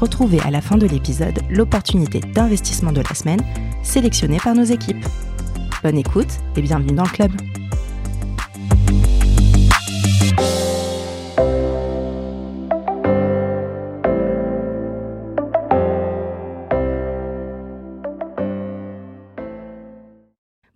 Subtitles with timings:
[0.00, 3.40] Retrouvez à la fin de l'épisode l'opportunité d'investissement de la semaine
[3.82, 5.04] sélectionnée par nos équipes.
[5.82, 7.32] Bonne écoute et bienvenue dans le club.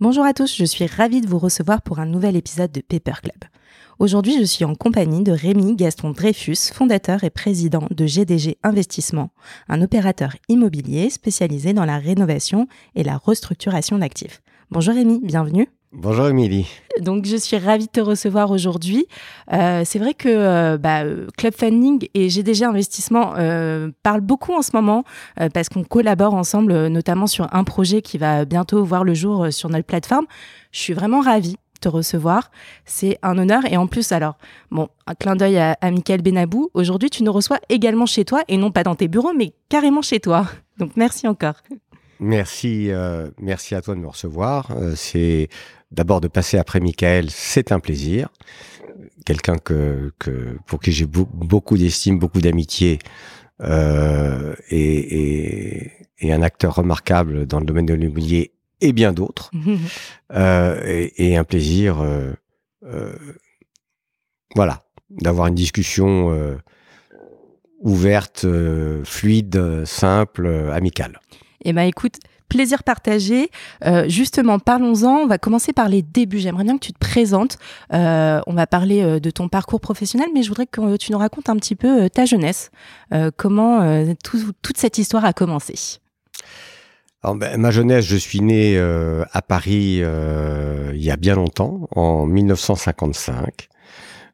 [0.01, 3.21] Bonjour à tous, je suis ravie de vous recevoir pour un nouvel épisode de Paper
[3.23, 3.45] Club.
[4.03, 9.31] Aujourd'hui, je suis en compagnie de Rémi Gaston Dreyfus, fondateur et président de GDG Investissement,
[9.69, 14.43] un opérateur immobilier spécialisé dans la rénovation et la restructuration d'actifs.
[14.73, 15.69] Bonjour Rémi, bienvenue.
[15.93, 16.67] Bonjour Émilie.
[17.01, 19.07] Donc je suis ravie de te recevoir aujourd'hui.
[19.53, 21.05] Euh, c'est vrai que euh, bah,
[21.37, 25.05] Club Funding et GDG Investissement euh, parlent beaucoup en ce moment
[25.39, 29.45] euh, parce qu'on collabore ensemble, notamment sur un projet qui va bientôt voir le jour
[29.45, 30.25] euh, sur notre plateforme.
[30.73, 32.51] Je suis vraiment ravie te recevoir.
[32.87, 34.37] C'est un honneur et en plus, alors,
[34.71, 36.71] bon, un clin d'œil à, Michael Benabou.
[36.75, 40.03] Aujourd'hui, tu nous reçois également chez toi et non pas dans tes bureaux, mais carrément
[40.03, 40.47] chez toi.
[40.79, 41.55] Donc merci encore.
[42.21, 44.71] Merci, euh, merci à toi de me recevoir.
[44.71, 45.49] Euh, c'est
[45.91, 48.29] d'abord de passer après Michael, c'est un plaisir.
[49.27, 50.13] Quelqu'un que,
[50.67, 52.99] pour qui j'ai beau- beaucoup d'estime, beaucoup d'amitié,
[53.61, 58.52] euh, et, et un acteur remarquable dans le domaine de l'immobilier
[58.83, 59.51] et bien d'autres.
[60.35, 62.33] Euh, et, et un plaisir, euh,
[62.87, 63.13] euh,
[64.55, 66.31] voilà, d'avoir une discussion
[67.81, 68.47] ouverte,
[69.05, 71.21] fluide, simple, amicale.
[71.65, 72.15] Eh ben écoute,
[72.49, 73.51] plaisir partagé.
[73.85, 75.19] Euh, justement, parlons-en.
[75.19, 76.39] On va commencer par les débuts.
[76.39, 77.59] J'aimerais bien que tu te présentes.
[77.93, 81.19] Euh, on va parler euh, de ton parcours professionnel, mais je voudrais que tu nous
[81.19, 82.71] racontes un petit peu ta jeunesse.
[83.37, 85.75] Comment tout- toute cette histoire a commencé.
[87.25, 91.89] Ben, ma jeunesse, je suis né euh, à Paris euh, il y a bien longtemps,
[91.95, 93.69] en 1955,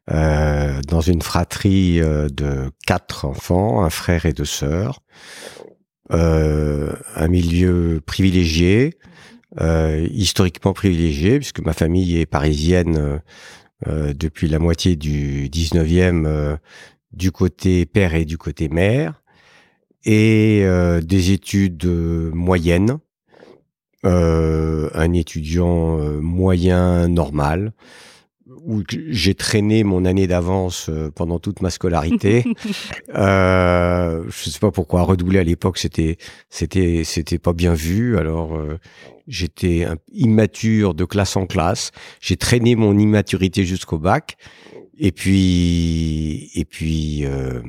[0.09, 5.03] euh, dans une fratrie euh, de quatre enfants, un frère et deux sœurs,
[6.11, 8.97] euh, un milieu privilégié,
[9.61, 13.21] euh, historiquement privilégié, puisque ma famille est parisienne
[13.85, 16.57] depuis la moitié du 19e, euh,
[17.13, 19.21] du côté père et du côté mère
[20.05, 22.99] et euh, des études euh, moyennes,
[24.05, 27.73] euh, un étudiant euh, moyen normal,
[28.65, 32.43] où j'ai traîné mon année d'avance euh, pendant toute ma scolarité.
[33.15, 36.17] euh, je sais pas pourquoi redoubler à l'époque c'était
[36.49, 38.17] c'était c'était pas bien vu.
[38.17, 38.77] Alors euh,
[39.27, 41.91] j'étais immature de classe en classe.
[42.21, 44.37] J'ai traîné mon immaturité jusqu'au bac.
[44.97, 47.61] Et puis et puis euh,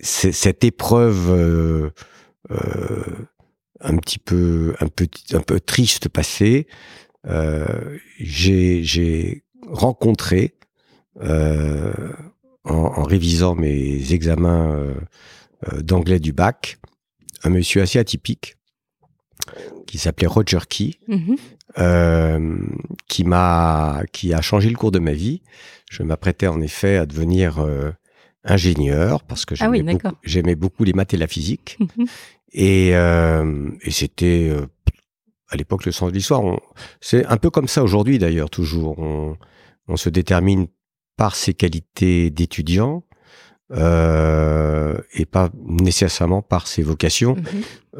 [0.00, 1.90] cette épreuve euh,
[2.50, 3.26] euh,
[3.80, 6.66] un petit peu un peu un peu triste passée,
[7.26, 10.54] euh, j'ai rencontré
[11.22, 11.92] euh,
[12.64, 14.94] en, en révisant mes examens
[15.78, 16.78] d'anglais du bac
[17.44, 18.56] un monsieur assez atypique
[19.86, 21.36] qui s'appelait Roger Key Mhm.
[21.78, 22.58] euh,
[23.08, 25.42] qui m'a qui a changé le cours de ma vie.
[25.90, 27.90] Je m'apprêtais en effet à devenir euh,
[28.44, 30.18] ingénieur parce que Ah oui, j'aimais beaucoup, d'accord.
[30.24, 32.06] j'aimais beaucoup les maths et la physique Mhm.
[32.52, 34.66] et, euh, et c'était euh,
[35.48, 36.42] à l'époque le sens de l'histoire.
[36.44, 36.60] On-
[37.00, 38.98] C'est un peu comme ça aujourd'hui d'ailleurs toujours.
[38.98, 39.36] On,
[39.88, 40.66] on se détermine
[41.16, 43.04] par ses qualités d'étudiant
[43.72, 47.44] euh, et pas nécessairement par ses vocations Mhm.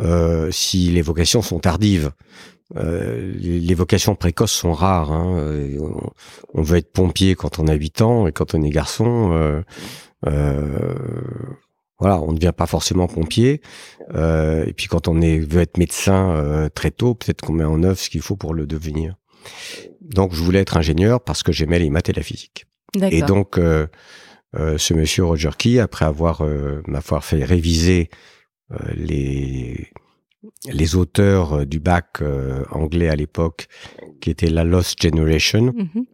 [0.01, 2.13] euh, si les vocations sont tardives.
[2.77, 5.13] Euh, les vocations précoces sont rares.
[5.13, 5.37] hein.
[5.81, 6.11] On,
[6.55, 9.63] on veut être pompier quand on a 8 ans et quand on est garçon, euh,
[12.01, 13.61] voilà, on ne devient pas forcément pompier.
[14.15, 17.65] Euh, et puis quand on est, veut être médecin euh, très tôt, peut-être qu'on met
[17.65, 19.15] en œuvre ce qu'il faut pour le devenir.
[20.01, 22.67] Donc je voulais être ingénieur parce que j'aimais les maths et la physique.
[23.11, 23.87] Et donc, euh,
[24.57, 28.09] euh, ce monsieur Roger Key, après avoir, euh, m'avoir fait réviser
[28.73, 29.89] euh, les
[30.73, 33.67] les auteurs euh, du bac euh, anglais à l'époque,
[34.21, 36.05] qui était la Lost Generation, Mhm.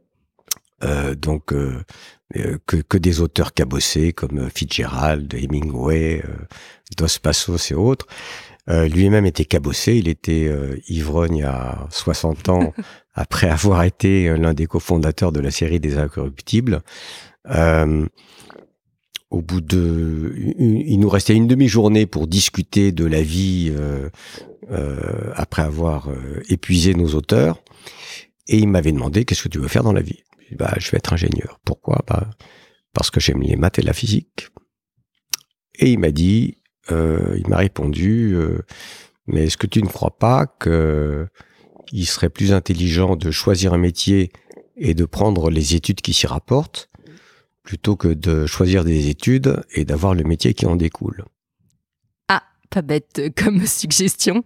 [0.83, 1.83] Euh, donc euh,
[2.37, 6.47] euh, que, que des auteurs cabossés comme Fitzgerald, Hemingway, euh,
[6.97, 8.07] Dos Passos et autres.
[8.69, 12.73] Euh, Lui-même était cabossé, il était euh, ivrogne à 60 ans
[13.15, 16.83] après avoir été l'un des cofondateurs de la série des Incorruptibles.
[17.49, 18.07] Euh,
[19.31, 24.09] au bout de, il nous restait une demi-journée pour discuter de la vie euh,
[24.73, 26.09] euh, après avoir
[26.49, 27.63] épuisé nos auteurs.
[28.49, 30.25] Et il m'avait demandé qu'est-ce que tu veux faire dans la vie?
[30.57, 31.61] Bah, je vais être ingénieur.
[31.65, 32.05] Pourquoi?
[32.07, 32.31] Bah,
[32.93, 34.49] parce que j'aime les maths et la physique.
[35.79, 36.59] Et il m'a dit,
[36.91, 38.37] il m'a répondu,
[39.27, 41.29] mais est-ce que tu ne crois pas que
[41.93, 44.31] il serait plus intelligent de choisir un métier
[44.77, 46.89] et de prendre les études qui s'y rapportent
[47.63, 51.25] plutôt que de choisir des études et d'avoir le métier qui en découle?
[52.29, 54.45] Ah, pas bête comme suggestion.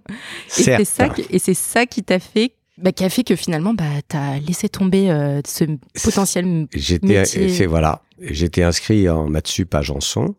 [0.59, 3.75] Et c'est ça, et c'est ça qui t'a fait bah, qui a fait que finalement,
[3.75, 5.65] bah, tu as laissé tomber euh, ce
[6.03, 10.35] potentiel j'étais, C'est voilà, j'étais inscrit en maths sup à Janson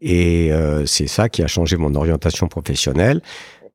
[0.00, 3.22] et euh, c'est ça qui a changé mon orientation professionnelle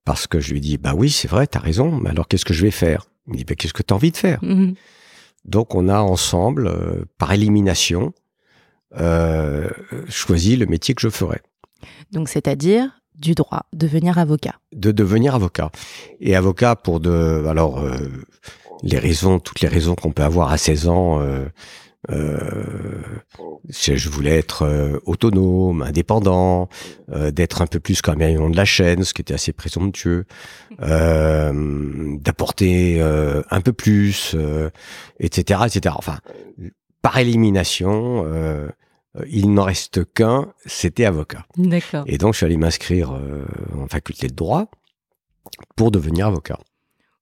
[0.04, 2.46] parce que je lui dis bah oui, c'est vrai, tu as raison, mais alors qu'est-ce
[2.46, 3.08] que je vais faire?
[3.28, 4.40] Il me dit bah, qu'est-ce que tu as envie de faire?
[4.42, 4.74] Mmh.
[5.46, 8.14] Donc on a ensemble, euh, par élimination,
[10.10, 11.42] choisi le métier que je ferais.
[12.12, 14.56] Donc, c'est-à-dire du droit, devenir avocat.
[14.74, 15.72] De devenir avocat.
[16.20, 17.98] Et avocat pour de, alors, euh,
[18.84, 21.46] les raisons, toutes les raisons qu'on peut avoir à 16 ans, euh,
[22.12, 23.02] euh,
[23.70, 26.70] je voulais être euh, autonome, indépendant,
[27.12, 30.26] euh, d'être un peu plus comme un de la chaîne, ce qui était assez présomptueux,
[32.22, 34.36] d'apporter un peu plus,
[35.20, 35.96] etc., etc.
[35.98, 36.20] Enfin,
[37.02, 38.68] par élimination, euh,
[39.30, 41.46] il n'en reste qu'un, c'était avocat.
[41.58, 42.04] D'accord.
[42.08, 43.46] Et donc, je suis allé m'inscrire euh,
[43.78, 44.70] en faculté de droit
[45.76, 46.60] pour devenir avocat.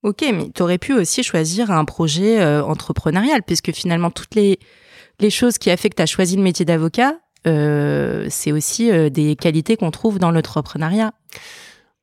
[0.03, 4.59] Ok, mais tu aurais pu aussi choisir un projet euh, entrepreneurial, puisque finalement, toutes les,
[5.19, 7.15] les choses qui affectent à choisir le métier d'avocat,
[7.47, 11.13] c'est aussi des qualités qu'on trouve dans l'entrepreneuriat.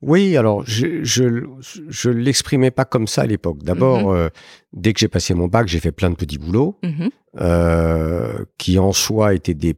[0.03, 3.63] Oui, alors je je l'exprimais pas comme ça à l'époque.
[3.63, 4.17] D'abord, mhm.
[4.17, 4.29] euh,
[4.73, 7.11] dès que j'ai passé mon bac, j'ai fait plein de petits boulots mhm.
[7.41, 9.75] euh, qui en soi étaient des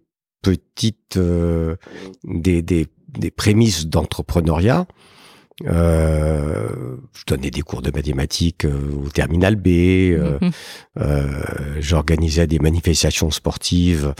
[0.53, 1.77] petites euh,
[2.25, 4.87] des, des, des prémices d'entrepreneuriat.
[5.67, 9.69] Euh, je donnais des cours de mathématiques euh, au terminal B.
[9.69, 11.81] Euh, mhm.
[11.81, 14.15] J'organisais des manifestations sportives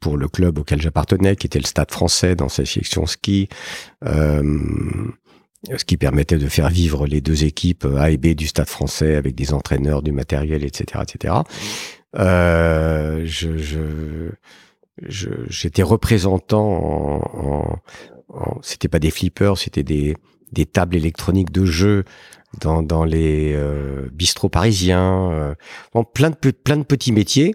[0.00, 3.48] pour le club auquel j'appartenais, qui était le Stade Français dans sa section ski.
[4.04, 9.14] ce qui permettait de faire vivre les deux équipes A et B du Stade Français
[9.14, 11.34] avec des entraîneurs, du matériel, etc., etc.
[12.14, 14.30] je, je
[14.98, 17.80] j'étais représentant en,
[18.28, 20.16] en, c'était pas des flippers, c'était des,
[20.52, 22.04] des tables électroniques de jeux
[22.60, 25.54] dans, dans les euh, bistrots parisiens, euh,
[25.94, 27.54] bon, plein de plein de petits métiers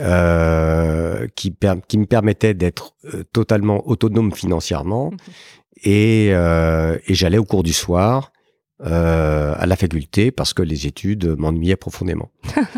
[0.00, 1.54] euh, qui
[1.88, 5.18] qui me permettaient d'être euh, totalement autonome financièrement mhm.
[5.84, 8.32] et, euh, et j'allais au cours du soir
[8.82, 12.30] euh, à la faculté parce que les études m'ennuyaient profondément.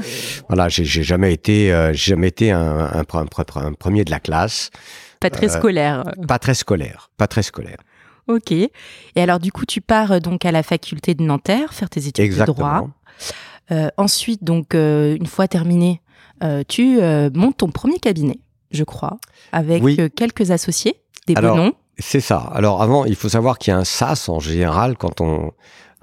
[0.48, 4.70] voilà, j'ai jamais été, j'ai jamais été un, un, un, premier de la classe.
[5.20, 6.04] Pas très euh, scolaire.
[6.28, 7.78] Pas très scolaire, pas très scolaire.
[8.28, 8.52] Ok.
[8.52, 8.70] Et
[9.16, 12.36] alors du coup, tu pars euh, donc à la faculté de Nanterre faire tes études
[12.36, 12.88] de droit.
[13.70, 16.00] Euh, ensuite, donc une fois terminé,
[16.68, 17.00] tu
[17.34, 18.40] montes ton premier cabinet,
[18.70, 19.18] je crois,
[19.52, 19.82] avec
[20.14, 21.72] quelques associés, des alors, noms.
[21.98, 22.38] C'est ça.
[22.52, 25.52] Alors avant, il faut savoir qu'il y a un SAS en général quand on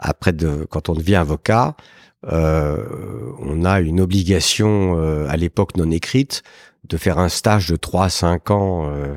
[0.03, 1.75] après de quand on devient avocat.
[2.23, 4.97] on a une obligation
[5.27, 6.43] à l'époque non écrite
[6.87, 9.15] de faire un stage de 3 à 5 ans euh,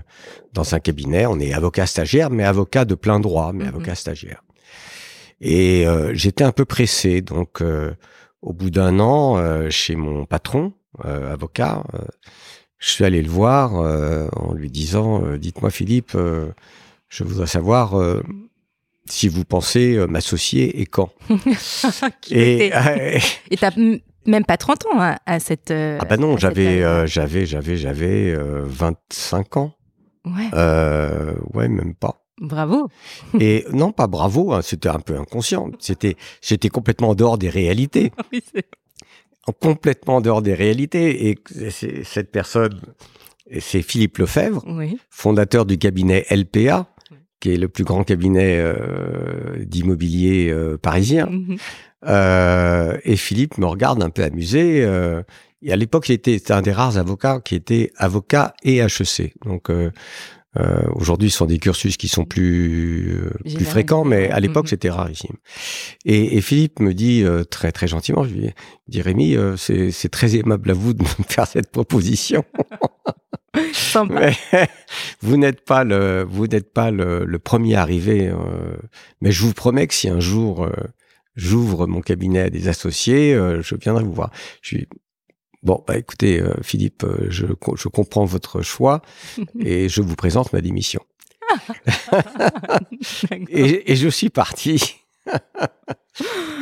[0.53, 1.27] dans un cabinet.
[1.27, 3.71] On est avocat stagiaire, mais avocat de plein droit, mais mhm.
[3.71, 4.43] avocat stagiaire.
[5.41, 7.93] Et euh, j'étais un peu pressé, donc euh,
[8.41, 10.73] au bout d'un an, chez mon patron,
[11.03, 11.83] avocat,
[12.79, 16.17] je suis allé le voir en lui disant, dites-moi Philippe,
[17.09, 17.97] je voudrais savoir
[19.11, 21.11] si vous pensez m'associer et quand.
[22.31, 22.73] et
[23.51, 23.71] et t'as
[24.27, 25.71] même pas 30 ans hein, à cette.
[25.71, 29.73] Euh, ah bah non, j'avais, euh, j'avais, j'avais, j'avais 25 euh, ans.
[30.25, 30.51] Ouais.
[31.55, 32.23] ouais, même pas.
[32.41, 32.89] Bravo.
[33.41, 35.71] Et non, pas bravo, hein, c'était un peu inconscient.
[35.79, 38.13] C'était, j'étais complètement en dehors des réalités.
[38.33, 38.43] oui,
[39.63, 41.31] complètement en dehors des réalités.
[41.31, 41.39] Et
[42.05, 42.81] cette personne,
[43.61, 44.65] c'est Philippe Lefebvre,
[45.09, 46.89] fondateur du cabinet LPA,
[47.41, 48.63] qui est le plus grand cabinet
[49.67, 51.27] d'immobilier parisien.
[51.27, 51.57] Mhm.
[52.07, 54.85] Euh, et Philippe me regarde un peu amusé.
[54.85, 55.23] Euh,
[55.63, 59.35] et à l'époque, il était un des rares avocats qui était avocat et HEC.
[59.45, 59.91] Donc euh,
[60.59, 64.67] euh, aujourd'hui, ce sont des cursus qui sont plus euh, plus fréquents, mais à l'époque,
[64.67, 64.71] mm-hmm.
[64.71, 65.37] c'était rarissime.
[66.05, 68.51] Et, et, Philippe me dit très très gentiment, je lui
[68.89, 72.45] dis Rémi, c'est très aimable à vous de me faire cette proposition.
[74.11, 74.37] Mais,
[75.23, 78.33] vous n'êtes pas le vous n'êtes pas le, le premier arrivé,
[79.21, 80.69] mais je vous promets que si un jour
[81.35, 84.31] j'ouvre mon cabinet à des associés, euh, je viendrai vous voir.
[84.63, 84.79] Je
[85.63, 89.03] bon, bah écoutez, Philippe, je, je comprends votre choix
[89.61, 91.03] et je vous présente ma démission.
[93.49, 94.97] et, et, je suis parti.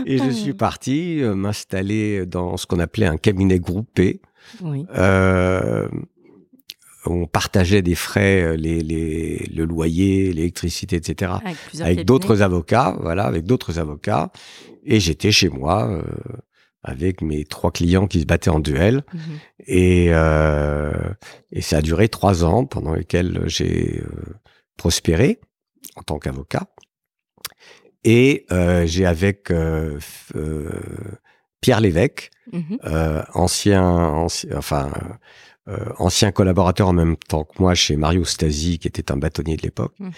[0.07, 4.21] et je suis parti m'installer dans ce qu'on appelait un cabinet groupé.
[4.61, 4.87] Oui.
[4.97, 5.89] Euh,
[7.07, 11.33] on partageait des frais, euh, les, les, le loyer, l'électricité, etc.
[11.81, 14.31] Avec, d'autres avocats, voilà, avec d'autres avocats.
[14.85, 16.03] Et j'étais chez moi euh,
[16.83, 19.03] avec mes trois clients qui se battaient en duel.
[19.13, 19.21] Mhm.
[19.67, 20.93] Et, euh,
[21.51, 24.35] et ça a duré trois ans pendant lesquels j'ai euh,
[24.77, 25.41] prospéré
[25.97, 26.69] en tant qu'avocat.
[28.05, 29.51] Et euh, j'ai avec
[31.63, 32.79] Pierre Lévesque, mhm.
[33.33, 34.93] ancien, ancien, enfin
[35.69, 39.57] euh, ancien collaborateur en même temps que moi chez Mario Stasi, qui était un bâtonnier
[39.57, 40.13] de l'époque, mhm.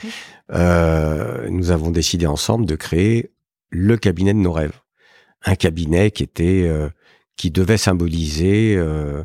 [0.53, 3.31] euh, nous avons décidé ensemble de créer
[3.71, 4.81] le cabinet de nos rêves.
[5.45, 6.89] Un cabinet qui était, euh,
[7.37, 9.23] qui devait symboliser euh,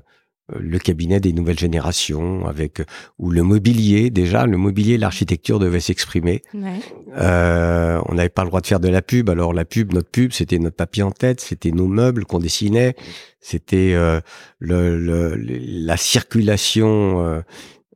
[0.60, 2.82] le cabinet des nouvelles générations, avec
[3.20, 6.42] où le mobilier déjà, le mobilier, l'architecture devait s'exprimer.
[7.18, 10.10] Euh, on n'avait pas le droit de faire de la pub, alors la pub, notre
[10.10, 12.96] pub, c'était notre papier en tête, c'était nos meubles qu'on dessinait,
[13.40, 14.20] c'était euh,
[14.60, 17.44] le, le, la circulation.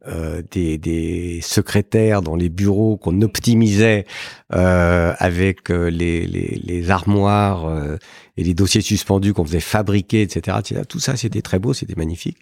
[0.08, 4.06] Euh, euh, des, des, secrétaires dans les bureaux qu'on optimisait
[4.54, 7.98] euh, avec euh, les, les, les, armoires euh,
[8.38, 10.58] et les dossiers suspendus qu'on faisait fabriquer, etc..
[10.88, 12.38] Tout ça, c'était très beau, c'était magnifique.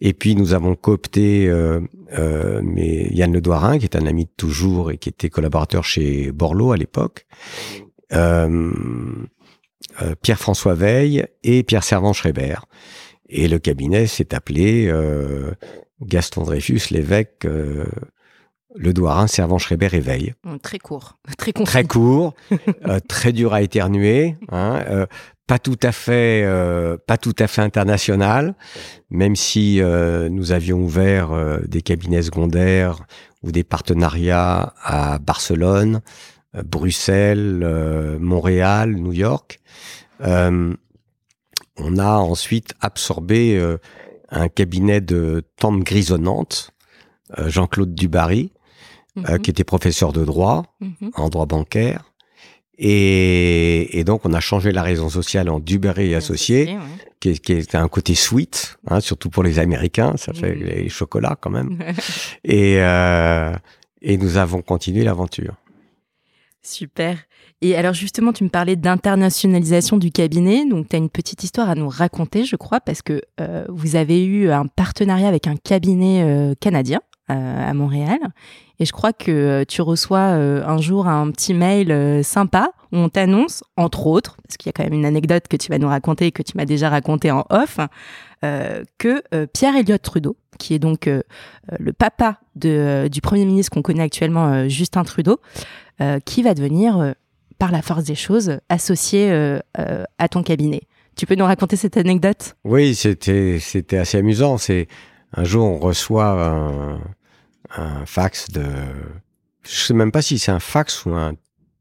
[0.00, 1.80] Et puis nous avons coopté euh,
[2.62, 6.32] mais Yann Le Douarin, qui est un ami de toujours et qui était collaborateur chez
[6.32, 7.26] Borloo à l'époque,
[10.22, 12.56] Pierre-François Veil et Pierre Servan-Schreiber.
[13.28, 14.92] Et le cabinet s'est appelé
[16.00, 17.86] Gaston Dreyfus, l'évêque, euh,
[18.74, 20.34] le Douarin, Servan Schreiber éveille.
[20.62, 21.66] Très court, très court.
[21.66, 22.34] Très court,
[22.86, 25.06] euh, très dur à éternuer, hein, euh,
[25.46, 26.48] pas tout à fait,
[27.06, 28.54] pas tout à fait international,
[29.10, 33.04] même si nous avions ouvert des cabinets secondaires
[33.42, 36.00] ou des partenariats à Barcelone,
[36.64, 39.60] Bruxelles, Montréal, New York.
[40.20, 40.78] on
[41.98, 43.60] a ensuite absorbé
[44.34, 46.70] un cabinet de tante grisonnante,
[47.38, 48.52] euh, Jean-Claude Dubarry,
[49.16, 49.38] euh, mhm.
[49.38, 51.10] qui était professeur de droit, mhm.
[51.14, 52.12] en droit bancaire.
[52.76, 56.76] Et, donc, on a changé la raison sociale en Dubarry et Associés,
[57.20, 61.50] qui, est, un côté sweet, hein, surtout pour les Américains, ça fait les chocolats quand
[61.50, 61.78] même.
[62.44, 63.54] et, euh,
[64.02, 65.54] et nous avons continué l'aventure.
[66.62, 67.18] Super.
[67.60, 71.70] Et alors justement, tu me parlais d'internationalisation du cabinet, donc tu as une petite histoire
[71.70, 75.56] à nous raconter, je crois, parce que euh, vous avez eu un partenariat avec un
[75.56, 78.18] cabinet euh, canadien euh, à Montréal,
[78.80, 83.62] et je crois que tu reçois un jour un petit mail sympa où on t'annonce,
[83.76, 86.26] entre autres, parce qu'il y a quand même une anecdote que tu vas nous raconter
[86.26, 87.78] et que tu m'as déjà raconté en off,
[88.42, 94.68] que Pierre Elliott Trudeau, qui est donc le papa du Premier ministre qu'on connaît actuellement,
[94.68, 95.38] Justin Trudeau,
[96.24, 97.14] qui va devenir
[97.58, 100.82] par la force des choses, associé euh, euh, à ton cabinet.
[101.16, 102.56] Tu peux nous raconter cette anecdote?
[102.64, 104.58] Oui, c'était c'était assez amusant.
[104.58, 104.88] C'est
[105.32, 107.00] un jour on reçoit un,
[107.76, 108.64] un fax de,
[109.62, 111.34] je sais même pas si c'est un fax ou un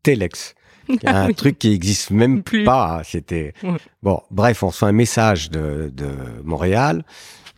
[0.03, 0.55] telex.
[1.05, 2.65] un truc qui existe même Plus.
[2.65, 3.01] pas.
[3.05, 3.53] C'était
[4.01, 4.21] bon.
[4.31, 6.09] Bref, on reçoit un message de, de
[6.43, 7.05] Montréal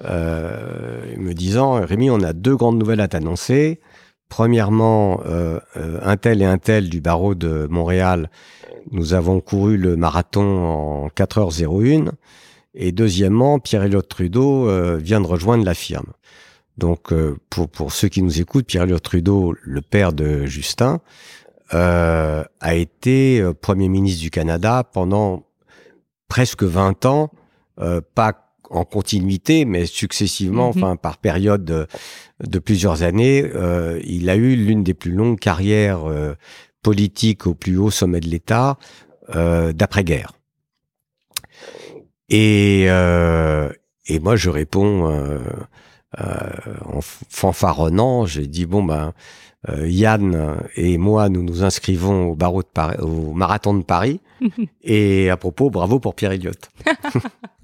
[0.03, 3.79] euh, me disant Rémi, on a deux grandes nouvelles à t'annoncer.
[4.29, 8.29] Premièrement, euh, euh, un tel et un tel du barreau de Montréal,
[8.91, 12.09] nous avons couru le marathon en 4h01.
[12.73, 16.11] Et deuxièmement, Pierre-Éliott Trudeau euh, vient de rejoindre la firme.
[16.77, 17.13] Donc,
[17.49, 20.99] pour, pour ceux qui nous écoutent, Pierre-Éliott Trudeau, le père de Justin,
[21.71, 25.45] a été Premier ministre du Canada pendant
[26.27, 27.31] presque 20 ans,
[28.13, 30.83] pas en continuité, mais successivement, mhm.
[30.83, 31.87] enfin par période
[32.43, 36.35] de, plusieurs années, euh, il a eu l'une des plus longues carrières euh,
[36.81, 38.77] politiques au plus haut sommet de l'État
[39.35, 40.33] euh, d'après-guerre.
[42.29, 45.39] Et, et moi, je réponds
[46.17, 48.25] en fanfaronnant.
[48.25, 49.13] J'ai dit bon ben.
[49.83, 54.21] Yann et moi, nous nous inscrivons au barreau de Paris, au marathon de Paris.
[54.83, 56.69] et à propos, bravo pour Pierre Elliott.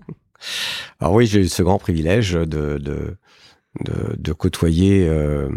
[0.99, 3.17] Alors oui, j'ai eu ce grand privilège de, de,
[3.79, 5.49] de, de côtoyer euh,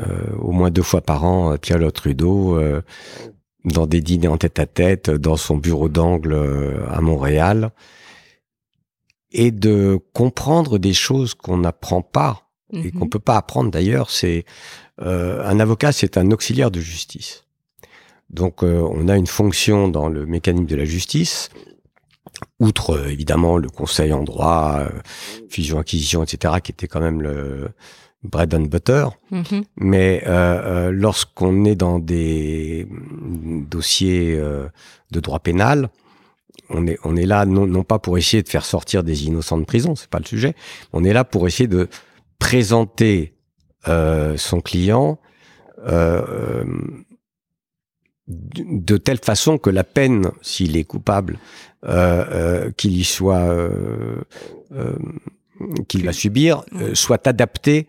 [0.00, 2.82] euh, au moins deux fois par an euh, Pierre Trudeau euh,
[3.64, 6.34] dans des dîners en tête à tête dans son bureau d'angle
[6.90, 7.70] à Montréal
[9.30, 13.10] et de comprendre des choses qu'on n'apprend pas et qu'on mhm.
[13.10, 14.10] peut pas apprendre d'ailleurs.
[14.10, 14.44] C'est
[14.98, 17.44] un avocat, c'est un auxiliaire de justice.
[18.30, 21.50] Donc on a une fonction dans le mécanisme de la justice
[22.60, 24.88] outre euh, évidemment le conseil en droit, euh,
[25.48, 27.68] fusion acquisition, etc., qui était quand même le
[28.22, 29.06] bread and butter.
[29.30, 29.64] Mhm.
[29.76, 32.86] Mais euh, lorsqu'on est dans des
[33.68, 34.68] dossiers euh,
[35.10, 35.88] de droit pénal,
[36.70, 39.58] on est on est là non, non pas pour essayer de faire sortir des innocents
[39.58, 40.54] de prison, c'est pas le sujet.
[40.92, 41.88] On est là pour essayer de
[42.38, 43.34] présenter
[43.88, 45.18] euh, son client
[48.28, 51.38] de telle façon que la peine, s'il est coupable,
[51.84, 54.20] euh, euh, qu'il y soit, euh,
[55.88, 57.88] qu'il va subir, soit adaptée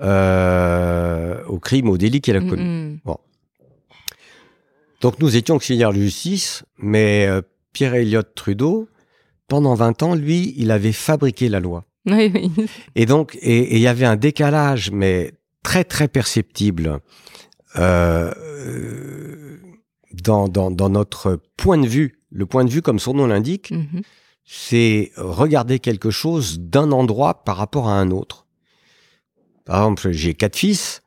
[0.00, 2.62] au crime, au délit qu'il a commis.
[2.62, 2.98] Mhm.
[5.00, 7.28] Donc nous étions auxiliaires de justice, mais
[7.72, 8.88] Pierre Elliott Trudeau,
[9.48, 11.84] pendant 20 ans, lui, il avait fabriqué la loi.
[12.08, 12.52] Oui, oui.
[12.94, 15.32] Et donc, et il y avait un décalage, mais
[15.64, 17.00] très très perceptible
[17.78, 18.32] euh,
[20.12, 22.20] dans, dans, dans notre point de vue.
[22.30, 24.02] Le point de vue, comme son nom l'indique, Mhm.
[24.44, 28.46] c'est regarder quelque chose d'un endroit par rapport à un autre.
[29.64, 31.02] Par exemple, j'ai quatre fils.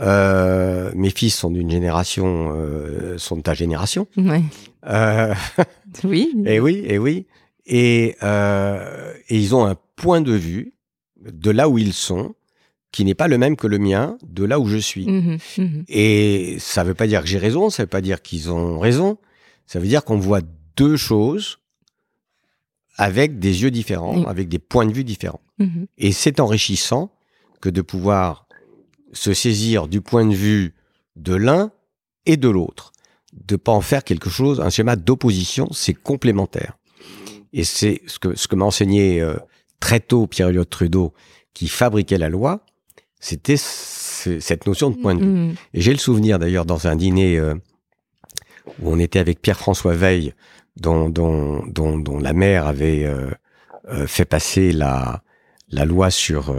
[0.00, 4.06] Euh, mes fils sont d'une génération, euh, sont de ta génération.
[4.16, 4.42] Ouais.
[4.86, 5.34] Euh,
[6.04, 6.32] Oui.
[6.46, 7.26] et oui, et oui.
[7.66, 10.72] Et, et ils ont un point de vue
[11.20, 12.34] de là où ils sont,
[12.92, 15.06] qui n'est pas le même que le mien, de là où je suis.
[15.06, 15.38] Mhm.
[15.58, 15.84] Mhm.
[15.88, 19.18] Et ça veut pas dire que j'ai raison, ça veut pas dire qu'ils ont raison.
[19.66, 20.40] Ça veut dire qu'on voit
[20.76, 21.58] deux choses
[22.96, 25.40] avec des yeux différents, avec des points de vue différents.
[25.58, 25.86] Mhm.
[25.98, 27.12] Et c'est enrichissant
[27.60, 28.46] que de pouvoir
[29.12, 30.74] se saisir du point de vue
[31.16, 31.70] de l'un
[32.26, 32.92] et de l'autre.
[33.32, 36.78] De pas en faire quelque chose, un schéma d'opposition, c'est complémentaire.
[37.52, 39.36] Et c'est ce que, ce que m'a enseigné euh,
[39.78, 41.14] très tôt Pierre Elliott Trudeau,
[41.54, 42.64] qui fabriquait la loi,
[43.20, 45.26] c'était ce- cette notion de point de vue.
[45.26, 45.54] Mhm.
[45.74, 47.54] Et j'ai le souvenir d'ailleurs dans un dîner euh,
[48.82, 50.34] où on était avec Pierre-François Veil,
[50.76, 53.30] dont, dont, dont, dont la mère avait euh,
[53.90, 55.22] euh, fait passer la,
[55.70, 56.54] la loi sur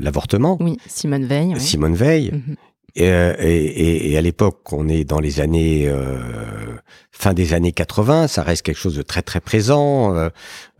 [0.00, 1.58] l'avortement, Oui, Simone Veil.
[1.60, 2.30] Simone Veil.
[2.32, 2.56] Mhm.
[2.94, 6.18] Et, et, et- et à l'époque, on est dans les années euh,
[7.12, 10.30] fin des années 80, ça reste quelque chose de très très présent, euh,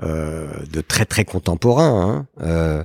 [0.02, 2.26] euh, de très très contemporain.
[2.40, 2.84] hein.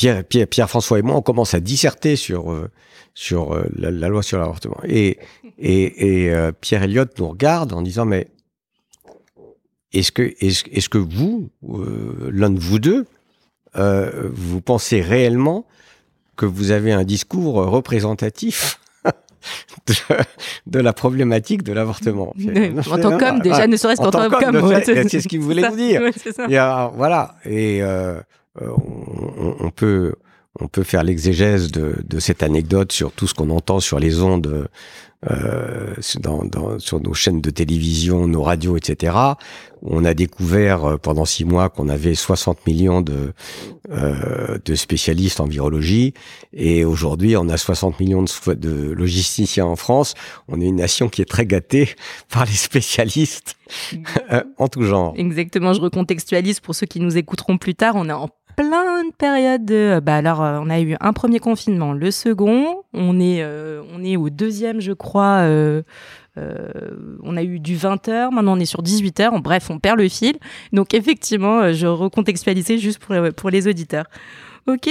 [0.00, 2.70] Pierre, Pierre, Pierre François et moi, on commence à disserter sur euh,
[3.12, 4.78] sur euh, la, la loi sur l'avortement.
[4.84, 5.18] Et
[5.58, 8.28] et, et euh, Pierre Elliott nous regarde en disant mais
[9.92, 11.50] est-ce que est-ce, que vous,
[12.32, 13.04] l'un de vous deux,
[13.74, 15.66] vous pensez réellement
[16.34, 18.80] que vous avez un discours représentatif
[19.86, 19.94] de,
[20.66, 22.32] de la problématique de l'avortement?
[22.38, 25.62] Oui, En tant qu'homme, déjà, ne serait-ce En qu'en tant qu'homme, c'est ce qu'il voulait
[25.62, 25.70] ça.
[25.70, 26.02] vous dire.
[26.48, 27.34] Et, euh, voilà.
[27.44, 28.20] Et euh,
[28.60, 30.14] on, on peut
[30.58, 34.20] on peut faire l'exégèse de, de cette anecdote sur tout ce qu'on entend sur les
[34.20, 34.68] ondes,
[35.30, 39.14] euh, dans, dans, sur nos chaînes de télévision, nos radios, etc.
[39.82, 43.32] On a découvert euh, pendant six mois qu'on avait 60 millions de,
[43.90, 46.14] euh, de spécialistes en virologie,
[46.52, 50.14] et aujourd'hui on a 60 millions de, de logisticiens en France.
[50.48, 51.94] On est une nation qui est très gâtée
[52.28, 53.56] par les spécialistes
[54.32, 55.14] euh, en tout genre.
[55.16, 57.94] Exactement, je recontextualise pour ceux qui nous écouteront plus tard.
[57.96, 58.28] On est en
[58.60, 60.00] pleine période de.
[60.02, 64.04] Bah alors, euh, on a eu un premier confinement, le second, on est, euh, on
[64.04, 65.40] est au deuxième, je crois.
[65.40, 65.82] euh,
[66.38, 66.68] euh,
[67.22, 69.40] on a eu du 20h, maintenant on est sur 18h.
[69.42, 70.36] Bref, on perd le fil.
[70.72, 74.04] Donc, effectivement, euh, je recontextualisais juste pour, pour les auditeurs.
[74.66, 74.88] Ok,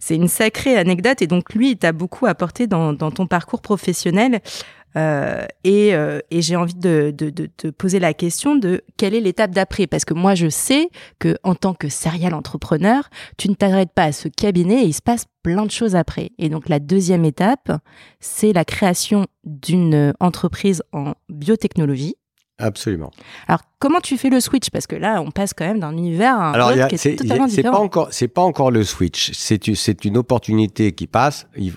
[0.00, 1.22] c'est une sacrée anecdote.
[1.22, 4.40] Et donc, lui, il t'a beaucoup apporté dans ton parcours professionnel.
[4.96, 9.14] Euh, et, euh, et j'ai envie de, de, de te poser la question de quelle
[9.14, 13.48] est l'étape d'après Parce que moi, je sais que en tant que serial entrepreneur, tu
[13.50, 16.30] ne t'arrêtes pas à ce cabinet et il se passe plein de choses après.
[16.38, 17.70] Et donc, la deuxième étape,
[18.20, 22.14] c'est la création d'une entreprise en biotechnologie.
[22.58, 23.10] Absolument.
[23.48, 24.70] Alors, comment tu fais le switch?
[24.70, 26.86] Parce que là, on passe quand même d'un univers à un Alors, il y autre
[26.86, 27.84] a- qui c'est est totalement c'est pas différent.
[27.84, 29.30] encore, c'est pas encore le switch.
[29.34, 29.66] C'est
[30.06, 31.46] une, opportunité qui passe.
[31.56, 31.74] Il-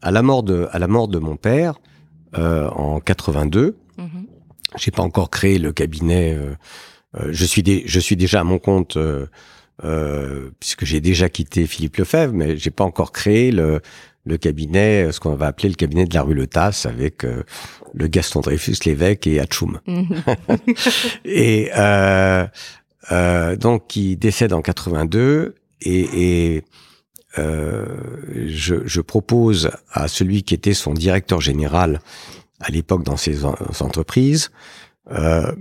[0.00, 1.74] À la mort de, à la mort de mon père
[2.36, 4.26] euh, en 82, Mhm.
[4.76, 6.34] j'ai pas encore créé le cabinet.
[6.34, 6.54] euh,
[7.16, 9.26] euh, je suis, dé- je suis déjà à mon compte euh,
[9.84, 13.80] euh, puisque j'ai déjà quitté Philippe Lefebvre, mais j'ai pas encore créé le,
[14.24, 17.42] le cabinet, ce qu'on va appeler le cabinet de la rue Le Tasse, avec euh,
[17.92, 19.80] le Gaston Dreyfus, l'évêque et Hatchoum.
[19.86, 20.06] Mhm.
[21.24, 22.46] Et euh,
[23.12, 26.64] euh, donc qui décède en 82 et, et
[27.38, 27.86] euh,
[28.46, 32.00] je, je propose à celui qui était son directeur général
[32.60, 34.50] à l'époque dans ces en- entreprises
[35.10, 35.52] euh,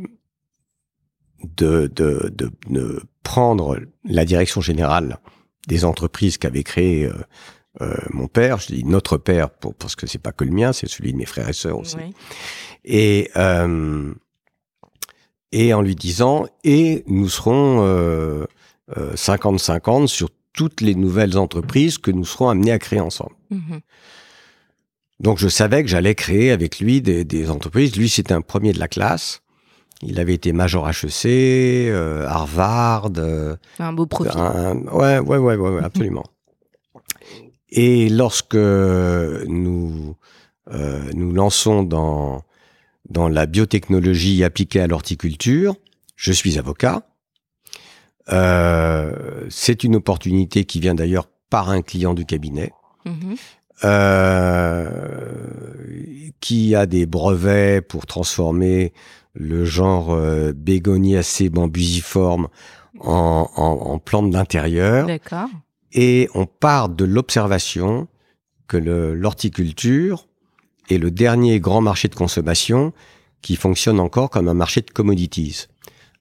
[1.57, 5.17] de, de, de, de prendre la direction générale
[5.67, 7.13] des entreprises qu'avait créé euh,
[7.81, 8.59] euh, mon père.
[8.59, 11.17] Je dis notre père pour, parce que c'est pas que le mien, c'est celui de
[11.17, 12.11] mes frères et sœurs aussi Ouais.
[12.85, 14.13] et euh,
[15.51, 18.45] et en lui disant et nous serons
[19.15, 23.35] 50-50 sur toutes les nouvelles entreprises que nous serons amenés à créer ensemble.
[23.49, 23.81] Mhm.
[25.19, 27.95] Donc je savais que j'allais créer avec lui des, entreprises.
[27.95, 29.41] Lui, c'était un premier de la classe.
[30.01, 33.11] Il avait été major HEC, euh, Harvard.
[33.17, 34.39] Euh, un beau profil.
[34.91, 36.25] ouais, ouais, ouais, ouais, absolument.
[37.69, 40.15] Et lorsque nous
[40.71, 42.43] euh, nous lançons dans
[43.09, 45.75] dans la biotechnologie appliquée à l'horticulture,
[46.15, 47.05] je suis avocat.
[48.31, 52.71] Euh, c'est une opportunité qui vient d'ailleurs par un client du cabinet.
[53.05, 53.35] Mhm.
[53.85, 54.89] Euh,
[56.39, 58.93] qui a des brevets pour transformer
[59.33, 62.47] le genre euh, Begoniacea bambusiforme
[62.99, 65.07] en, en, en plante d'intérieur.
[65.07, 65.49] D'accord.
[65.91, 68.07] Et on part de l'observation
[68.67, 70.27] que l'horticulture
[70.89, 72.93] est le dernier grand marché de consommation
[73.41, 75.67] qui fonctionne encore comme un marché de commodities.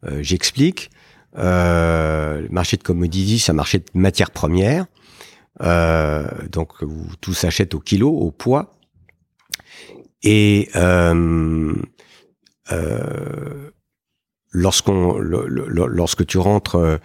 [0.05, 0.91] Euh, J'explique.
[1.39, 4.87] Euh, le marché de commodities, c'est un marché de matières premières.
[5.63, 8.75] Euh, donc où tout s'achète au kilo, au poids.
[10.23, 11.75] Et euh,
[14.53, 16.99] lorsqu'on, lorsque tu rentres,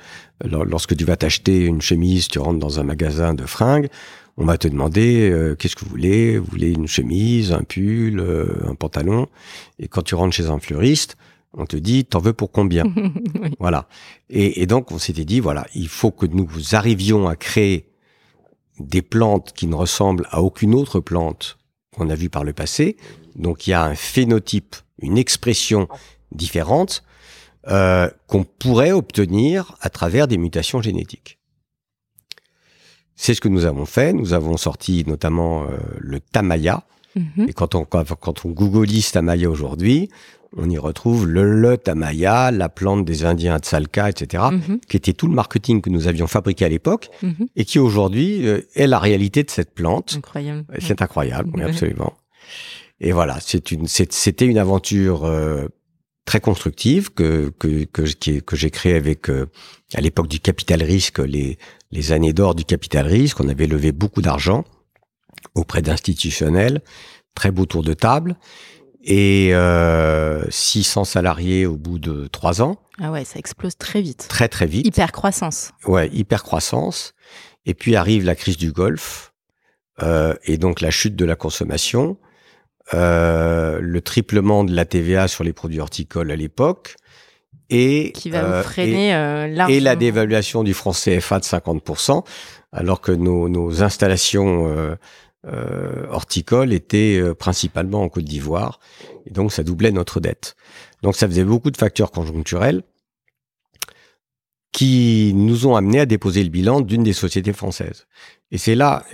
[0.44, 3.90] lorsque tu vas t'acheter une chemise, tu rentres dans un magasin de fringues,
[4.38, 6.38] on va te demander qu'est-ce que vous voulez?
[6.38, 8.24] Vous voulez une chemise, un pull,
[8.66, 9.28] un pantalon?
[9.80, 11.18] Et quand tu rentres chez un fleuriste,
[11.54, 12.84] on te dit, t'en veux pour combien
[13.60, 13.88] Voilà.
[14.30, 17.90] Et, et, donc, on s'était dit, voilà, il faut que nous arrivions à créer
[18.80, 21.58] des plantes qui ne ressemblent à aucune autre plante
[21.96, 22.98] qu'on a vue par le passé.
[23.36, 25.88] Donc, il y a un phénotype, une expression
[26.32, 27.04] différente
[27.68, 31.38] euh, qu'on pourrait obtenir à travers des mutations génétiques.
[33.16, 34.14] C'est ce que nous avons fait.
[34.14, 36.84] Nous avons sorti notamment euh, le Tamaya.
[37.16, 37.50] Mhm.
[37.50, 40.10] Et quand on, quand on googleise Tamaya aujourd'hui,
[40.56, 44.80] on y retrouve le, le tamaya, la plante des Indiens Tsalka, etc., mhm.
[44.88, 47.48] qui était tout le marketing que nous avions fabriqué à l'époque mhm.
[47.56, 50.16] et qui aujourd'hui euh, est la réalité de cette plante.
[50.18, 50.66] Incroyable.
[50.80, 52.14] C'est incroyable, oui, absolument.
[53.00, 55.68] Et voilà, c'est une, c'était une aventure euh,
[56.26, 59.48] très constructive que que que, que j'ai créée avec euh,
[59.94, 61.58] à l'époque du capital risque, les
[61.92, 63.40] les années d'or du capital risque.
[63.40, 64.66] On avait levé beaucoup d'argent
[65.54, 66.82] auprès d'institutionnels,
[67.36, 68.36] très beau tour de table
[69.08, 72.76] et euh, 600 salariés au bout de trois ans.
[73.00, 74.28] Ah ouais, ça explose très vite.
[74.28, 74.86] Très très vite.
[74.86, 75.72] Hyper croissance.
[75.86, 77.14] Ouais, hyper croissance.
[77.66, 79.34] Et puis arrive la crise du Golfe
[80.04, 82.18] euh, et donc la chute de la consommation,
[82.94, 86.96] euh, le triplement de la TVA sur les produits horticoles à l'époque.
[87.70, 89.10] Et, qui va euh, freiner
[89.70, 92.24] et, et, la dévaluation du franc CFA de 50%,
[92.72, 94.98] alors que nos, nos installations
[95.46, 98.80] euh, euh, horticole était euh, principalement en Côte d'Ivoire,
[99.26, 100.56] et donc ça doublait notre dette.
[101.04, 102.84] Donc ça faisait beaucoup de facteurs conjoncturels
[104.72, 108.08] qui nous ont amenés à déposer le bilan d'une des sociétés françaises.
[108.52, 109.06] Et c'est là,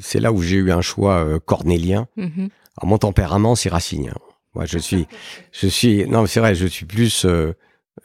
[0.00, 2.06] c'est là où j'ai eu un choix euh, cornélien.
[2.16, 2.48] Mm
[2.82, 4.14] mon tempérament, c'est racinien.
[4.54, 5.06] Moi, je suis,
[5.52, 7.52] je suis, non, c'est vrai, je suis plus, je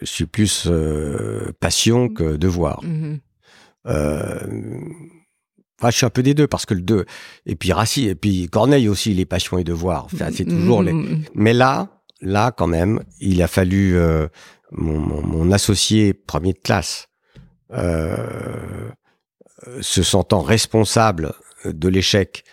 [0.04, 0.70] suis plus
[1.62, 2.84] passion que devoir.
[2.84, 3.20] Mm
[5.80, 7.06] Enfin, je suis un peu des deux parce que le deux
[7.46, 10.06] et puis Rassi et puis Corneille aussi les passions et devoirs.
[10.06, 10.94] Enfin, c'est toujours les.
[10.94, 11.24] Mm, mm, mm.
[11.36, 11.90] Mais là,
[12.22, 14.28] là quand même, il a fallu euh,
[14.72, 17.08] mon, mon, associé premier de classe
[17.74, 18.90] euh,
[19.82, 21.34] se sentant responsable
[21.66, 22.46] de l'échec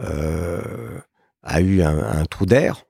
[0.00, 0.98] euh,
[1.42, 2.84] a eu un, un trou d'air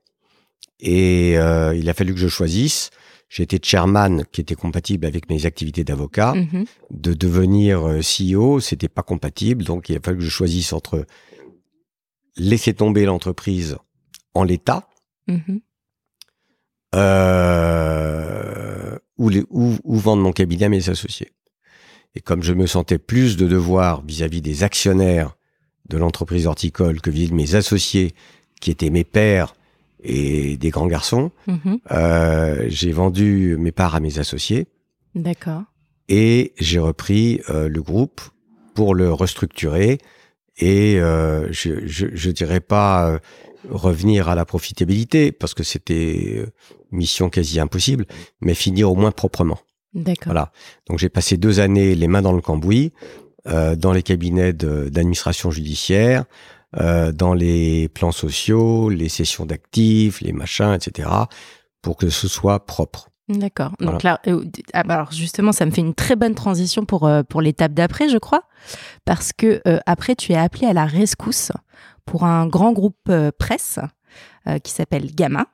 [0.79, 2.89] et il a fallu que je choisisse
[3.33, 6.35] j'étais chairman qui était compatible avec mes activités d'avocat.
[6.35, 6.65] Mhm.
[6.91, 11.05] De devenir euh, CEO, c'était pas compatible, donc il a fallu que je choisisse entre
[12.37, 13.77] laisser tomber l'entreprise
[14.35, 14.87] en l'état
[15.27, 15.61] mhm.
[16.95, 18.19] euh,
[19.17, 21.31] ou, ou, vendre mon cabinet à mes associés.
[22.13, 25.35] Et comme je me sentais plus de devoir vis-à-vis des actionnaires
[25.89, 28.13] de l'entreprise horticole que vis-à-vis de mes associés,
[28.61, 29.55] qui étaient mes pères
[30.03, 31.31] et des grands garçons.
[31.47, 31.79] Mhm.
[31.91, 34.67] Euh, j'ai vendu mes parts à mes associés.
[35.15, 35.63] D'accord.
[36.09, 38.21] Et j'ai repris euh, le groupe
[38.75, 39.99] pour le restructurer
[40.57, 43.19] et euh, je, je, je, dirais pas
[43.69, 46.45] revenir à la profitabilité parce que c'était
[46.91, 48.05] mission quasi impossible,
[48.41, 49.59] mais finir au moins proprement.
[49.93, 50.25] D'accord.
[50.33, 50.51] Voilà.
[50.87, 52.91] Donc j'ai passé deux années les mains dans le cambouis
[53.45, 56.23] dans les cabinets d'administration judiciaire.
[56.79, 61.09] Euh, dans les plans sociaux, les sessions d'actifs, les machins, etc.,
[61.81, 63.09] pour que ce soit propre.
[63.29, 63.71] D'accord.
[63.79, 67.07] Donc là, euh, ah, bah alors justement, ça me fait une très bonne transition pour,
[67.07, 68.43] euh, pour l'étape d'après, je crois,
[69.05, 71.51] parce que après, tu es appelé à la rescousse
[72.05, 73.79] pour un grand groupe presse
[74.63, 75.45] qui s'appelle Gamma.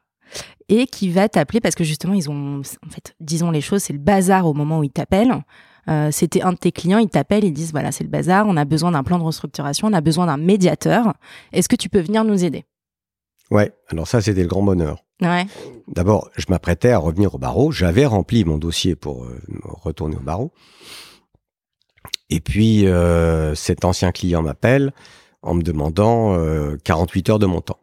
[0.68, 3.94] et qui va t'appeler parce que justement, ils ont, en fait, disons les choses, c'est
[3.94, 5.44] le bazar au moment où ils t'appellent.
[5.90, 8.58] Euh, c'était un de tes clients, ils t'appellent, ils disent voilà, c'est le bazar, on
[8.58, 11.14] a besoin d'un plan de restructuration, on a besoin d'un médiateur.
[11.52, 12.66] Est-ce que tu peux venir nous aider?
[13.50, 15.04] Ouais, alors ça, c'était le grand bonheur.
[15.22, 15.48] Ouais.
[15.88, 17.72] D'abord, je m'apprêtais à revenir au barreau.
[17.72, 20.52] J'avais rempli mon dossier pour euh, retourner au barreau.
[22.30, 24.94] Et puis, euh, cet ancien client m'appelle
[25.42, 26.38] en me demandant
[26.84, 27.80] 48 heures de mon temps.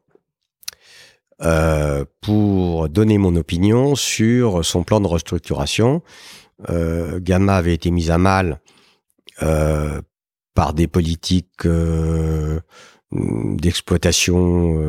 [2.21, 6.03] pour donner mon opinion sur son plan de restructuration
[6.61, 8.61] Gamma avait été mise à mal
[9.42, 10.01] euh,
[10.55, 12.61] par des politiques euh,
[13.12, 14.81] d'exploitation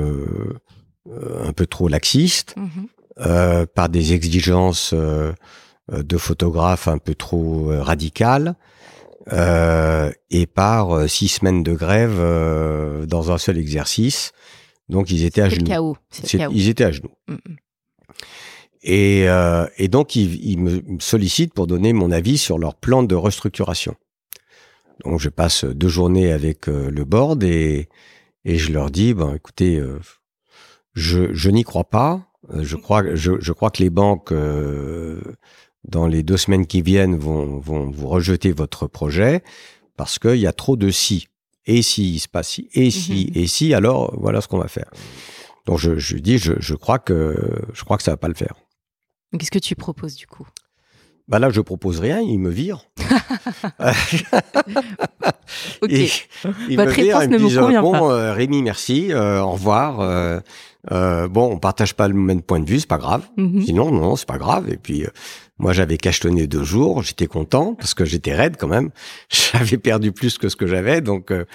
[1.43, 3.67] un peu trop laxistes, mhm.
[3.67, 8.55] par des exigences de photographes un peu trop radicales.
[9.29, 14.31] et par six semaines de grève dans un seul exercice.
[14.89, 15.65] Donc ils étaient à genoux.
[15.65, 15.97] Chaos.
[16.51, 17.11] Ils étaient à genoux.
[17.27, 17.55] Mm, mm.
[18.89, 23.15] Et, euh, et donc, ils, me sollicitent pour donner mon avis sur leur plan de
[23.15, 23.95] restructuration.
[25.03, 27.89] Donc, je passe deux journées avec euh, le board et,
[28.45, 29.99] et je leur dis, ben, écoutez, euh,
[30.93, 32.29] je, je n'y crois pas.
[32.53, 34.33] Je crois, je, je crois que les banques,
[35.83, 39.43] dans les deux semaines qui viennent, vont, vont vous rejeter votre projet
[39.97, 41.27] parce qu'il y a trop de si.
[41.65, 43.41] Et si il se passe si, et si, mhm.
[43.43, 44.89] et si, alors voilà ce qu'on va faire.
[45.65, 47.35] Donc je, je dis, je, je crois que
[47.73, 48.53] je crois que ça va pas le faire.
[49.37, 50.47] Qu'est-ce que tu proposes du coup?
[51.27, 52.85] Bah là, je propose rien, il me vire.
[55.81, 55.91] ok.
[56.69, 58.01] Votre réponse ne me convient bon, pas.
[58.13, 59.99] Euh, Rémi, merci, euh, au revoir.
[59.99, 60.39] Euh,
[60.93, 63.27] euh, bon, on partage pas le même point de vue, c'est pas grave.
[63.35, 63.61] Mhm.
[63.61, 64.69] Sinon, non, c'est pas grave.
[64.69, 65.09] Et puis, euh,
[65.59, 68.91] moi, j'avais cachetonné deux jours, j'étais content parce que j'étais raide quand même.
[69.29, 71.45] J'avais perdu plus que ce que j'avais, donc euh,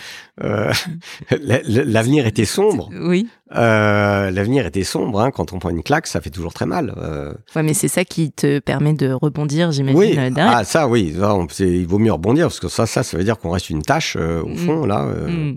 [0.43, 0.73] euh
[1.31, 2.91] l'avenir était sombre.
[2.93, 3.29] Oui.
[3.55, 5.21] Euh, l'avenir était sombre.
[5.21, 5.31] Hein.
[5.31, 6.95] Quand on prend une claque, ça fait toujours très mal.
[6.97, 7.33] Euh...
[7.55, 9.99] Ouais, mais c'est ça qui te permet de rebondir, j'imagine.
[9.99, 10.19] Oui.
[10.37, 11.15] Ah, ça, oui.
[11.61, 14.17] il vaut mieux rebondir parce que ça, ça, ça veut dire qu'on reste une tâche
[14.17, 14.57] au mm.
[14.57, 15.05] fond là.
[15.05, 15.57] Mm.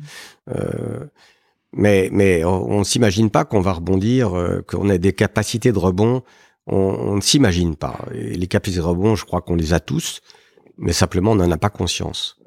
[1.74, 4.34] mais mais on, ne s'imagine pas qu'on va rebondir,
[4.68, 6.22] qu'on a des capacités de rebond
[6.68, 8.06] on, ne s'imagine pas.
[8.12, 10.22] les capacités de rebond, je crois qu'on les a tous,
[10.78, 12.38] mais simplement on n'en a pas conscience.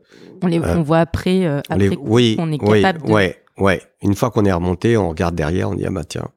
[0.43, 3.13] On les euh, on voit après, euh, après oui, est capable de...
[3.13, 3.83] Ouais, ouais.
[4.03, 6.29] Une fois qu'on est remonté, on regarde derrière, on dit ah bah tiens,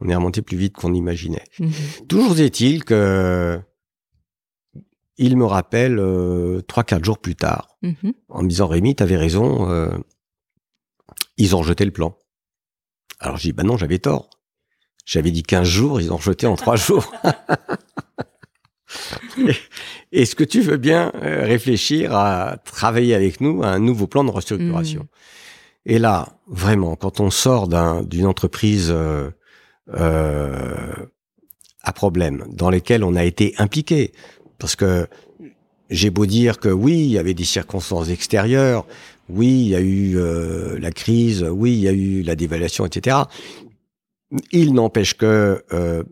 [0.00, 1.44] on est remonté plus vite qu'on imaginait.
[1.58, 1.72] Mhm.
[2.08, 3.60] Toujours est-il que
[5.16, 8.14] il me rappelle euh, trois quatre jours plus tard mhm.
[8.28, 9.96] en me disant Rémi, t'avais raison, euh,
[11.36, 12.18] ils ont rejeté le plan.
[13.20, 14.28] Alors j'ai dit bah non, j'avais tort.
[15.04, 17.12] J'avais dit 15 jours, ils ont jeté en 3 jours.
[20.12, 24.24] Est-ce que tu veux bien euh, réfléchir à travailler avec nous à un nouveau plan
[24.24, 25.02] de restructuration?
[25.02, 25.06] Mmh.
[25.86, 27.68] Et là, vraiment, quand on sort
[28.04, 29.30] d'une entreprise euh,
[29.94, 30.94] euh,
[31.82, 34.12] à problème, dans lesquelles on a été impliqué,
[34.58, 35.06] parce que
[35.90, 38.86] j'ai beau dire que oui, il y avait des circonstances extérieures,
[39.28, 42.86] oui, il y a eu euh, la crise, oui, il y a eu la dévaluation,
[42.86, 43.18] etc.
[44.52, 46.02] Il n'empêche que euh,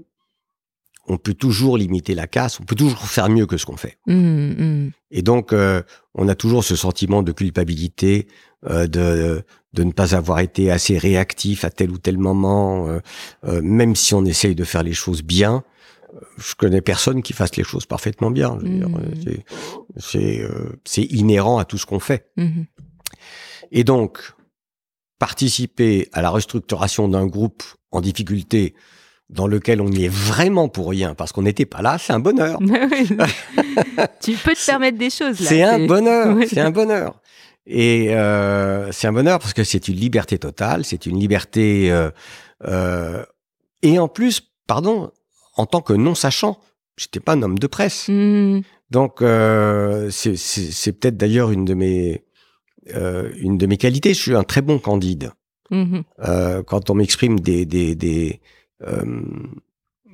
[1.09, 3.98] on peut toujours limiter la casse, on peut toujours faire mieux que ce qu'on fait.
[4.07, 4.90] Mmh, mmh.
[5.11, 5.83] Et donc, euh,
[6.14, 8.29] on a toujours ce sentiment de culpabilité,
[8.68, 12.87] euh, de, de ne pas avoir été assez réactif à tel ou tel moment,
[13.44, 15.64] même si on essaye de faire les choses bien.
[16.37, 18.57] Je connais personne qui fasse les choses parfaitement bien.
[18.57, 18.85] Mmh.
[19.96, 22.31] C'est inhérent à tout ce qu'on fait.
[23.72, 24.35] Et donc,
[25.22, 28.74] participer à la restructuration d'un groupe en difficulté
[29.30, 32.18] dans lequel on y est vraiment pour rien parce qu'on n'était pas là, c'est un
[32.18, 32.58] bonheur.
[34.20, 35.48] tu peux te permettre des choses là.
[35.48, 37.20] C'est un bonheur, c'est un bonheur.
[37.66, 42.11] Et euh, c'est un bonheur parce que c'est une liberté totale, c'est une liberté euh,
[42.64, 43.24] euh,
[43.82, 45.12] et en plus, pardon,
[45.56, 46.58] en tant que non sachant,
[46.96, 48.08] j'étais pas un homme de presse.
[48.08, 48.62] Mmh.
[48.90, 49.18] Donc
[50.11, 52.24] c'est peut-être d'ailleurs une de mes
[52.95, 54.14] euh, une de mes qualités.
[54.14, 55.33] Je suis un très bon candide.
[55.71, 56.03] Mm-hmm.
[56.21, 58.40] Euh, quand on m'exprime des des des,
[58.83, 59.23] euh,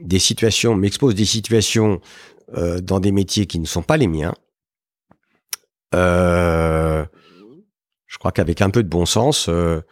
[0.01, 2.01] des situations, m'expose des situations
[2.57, 4.35] euh, dans des métiers qui ne sont pas les miens.
[5.95, 7.05] Euh,
[8.07, 9.83] je crois qu'avec un peu de bon sens, on,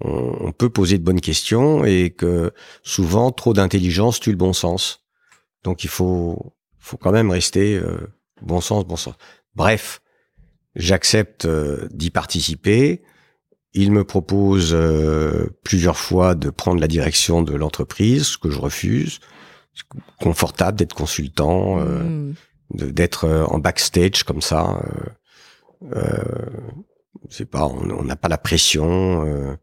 [0.00, 5.04] on, peut poser de bonnes questions et que souvent trop d'intelligence tue le bon sens.
[5.62, 7.80] Donc il faut faut quand même rester
[8.42, 9.14] bon sens, bon sens.
[9.54, 10.02] Bref,
[10.76, 13.02] J'accepte euh, d'y participer.
[13.74, 18.58] Il me propose euh, plusieurs fois de prendre la direction de l'entreprise, ce que je
[18.58, 19.18] refuse.
[20.20, 22.34] Confortable d'être consultant, euh, mmh.
[22.72, 24.80] d'être en backstage comme ça.
[25.92, 26.22] Euh,
[27.30, 29.56] c'est pas, on n'a pas la pression.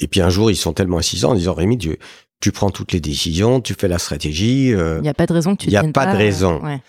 [0.00, 1.96] et puis un jour, ils sont tellement insistants en disant Rémi, tu,
[2.40, 4.70] tu prends toutes les décisions, tu fais la stratégie.
[4.70, 6.60] Il n'y a pas de raison que tu Il n'y a pas, de raison.
[6.64, 6.80] ouais.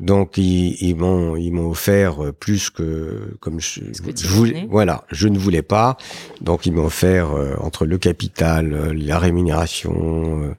[0.00, 4.28] Donc ils, ils m'ont ils m'ont offert euh, plus que comme je, que tu je
[4.32, 4.66] voulais voulais.
[4.70, 5.96] voilà je ne voulais pas
[6.40, 10.54] donc ils m'ont offert euh, entre le capital euh, la rémunération euh,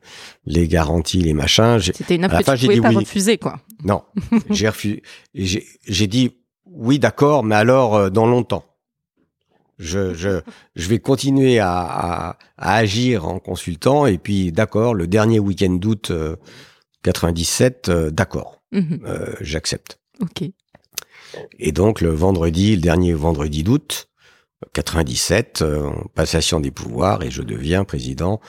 [0.45, 2.89] les garanties les machins C'était une À offre que fin, tu j'ai pouvais dit pas
[2.89, 2.95] oui.
[2.97, 3.59] refuser, quoi.
[3.83, 4.03] non
[4.51, 5.01] j'ai refusé
[5.33, 8.63] j'ai j'ai dit oui d'accord mais alors euh, dans longtemps
[9.79, 10.41] je, je,
[10.75, 15.71] je vais continuer à, à, à agir en consultant et puis d'accord le dernier week-end
[15.73, 16.35] d'août euh,
[17.03, 19.01] 97 euh, d'accord Mhm.
[19.05, 20.43] euh, j'accepte Ok.
[21.59, 24.09] Et donc le vendredi, le dernier vendredi d'août
[24.73, 28.39] 97, euh, passation des pouvoirs et je deviens président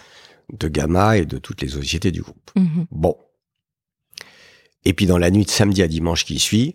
[0.52, 2.50] de Gamma et de toutes les sociétés du groupe.
[2.56, 2.86] Mhm.
[2.90, 3.16] Bon.
[4.84, 6.74] Et puis dans la nuit de samedi à dimanche qui suit,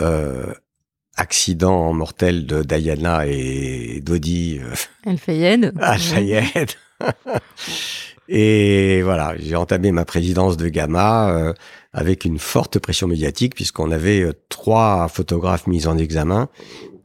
[0.00, 0.54] euh,
[1.16, 4.72] accident mortel de Diana et Dodi euh,
[5.04, 5.74] El Fayed.
[5.80, 6.66] à Chayenne.
[8.28, 11.54] Et voilà, j'ai entamé ma présidence de Gamma euh,
[11.98, 16.48] avec une forte pression médiatique puisqu'on avait euh, trois photographes mis en examen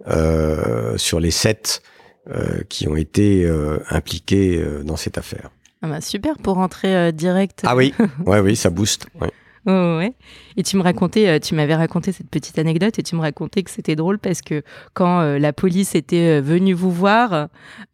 [0.08, 1.82] euh, sur les sept
[2.29, 5.49] euh, qui ont été euh, impliqués dans cette affaire.
[5.82, 7.62] Ah bah, super pour rentrer direct.
[7.65, 7.93] Ah oui,
[8.25, 9.08] ouais, oui, ça booste.
[9.19, 9.32] ouais.
[9.73, 10.13] Ouais, ouais.
[10.58, 13.63] Et tu me racontais, euh, tu m'avais raconté cette petite anecdote et tu me racontais
[13.63, 14.62] que c'était drôle parce que
[14.93, 17.47] quand euh, la police était euh, venue vous voir,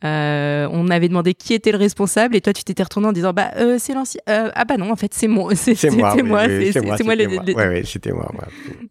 [0.04, 3.34] euh, on avait demandé qui était le responsable et toi tu t'étais retourné en disant
[3.34, 4.20] bah euh, c'est l'ancien.
[4.30, 5.54] euh, ah bah non en fait c'est moi.
[5.56, 6.14] C'est moi.
[6.16, 6.48] c'est- moi.
[6.84, 7.44] moi moi.
[7.46, 8.32] le- Ouais, ouais, c'était moi.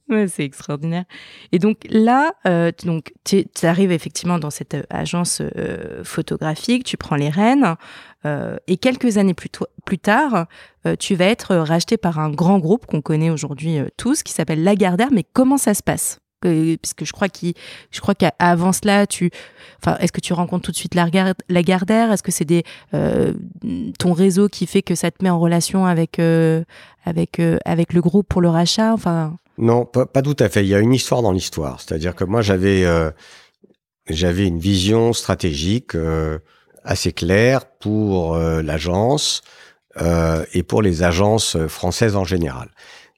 [0.09, 0.27] ouais.
[0.29, 1.05] C'est extraordinaire.
[1.53, 2.33] Et donc là,
[2.77, 5.43] tu- donc tu arrives effectivement dans cette agence
[6.05, 7.75] photographique, tu prends les rênes,
[8.67, 9.49] et quelques années plus,
[9.99, 10.47] tard,
[10.87, 14.33] euh, tu vas être racheté par un grand groupe qu'on connaît aujourd'hui euh, tous, qui
[14.33, 15.09] s'appelle Lagardère.
[15.13, 16.19] Mais comment ça se passe?
[16.41, 19.07] Que- Puisque je crois qu'avant cela,
[20.01, 22.13] est-ce que tu rencontres tout de suite Lagar- Lagardère?
[22.13, 22.45] Est-ce que c'est
[22.95, 23.33] euh,
[23.99, 26.63] ton réseau qui fait que ça te met en relation avec euh,
[27.41, 27.59] euh,
[27.93, 28.95] le groupe pour le rachat?
[29.59, 30.63] Non, pas, pas tout à fait.
[30.65, 31.81] Il y a une histoire dans l'histoire.
[31.81, 33.11] C'est-à-dire que moi, j'avais euh,
[34.47, 36.39] une vision stratégique euh,
[36.89, 39.43] assez claire pour euh, l'agence
[40.01, 42.69] euh, et pour les agences françaises en général.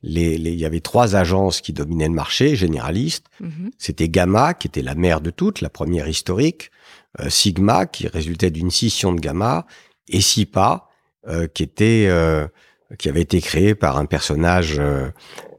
[0.03, 3.27] Les, les- il y avait trois agences qui dominaient le marché, généralistes.
[3.41, 3.71] mhm.
[3.79, 6.71] C'était Gamma, qui était la mère de toutes, la première historique.
[7.21, 9.67] euh, Sigma, qui résultait d'une scission de Gamma.
[10.09, 10.87] Et Sipa,
[11.29, 12.47] euh, qui était euh,
[12.99, 15.11] qui avait été créé par un personnage euh,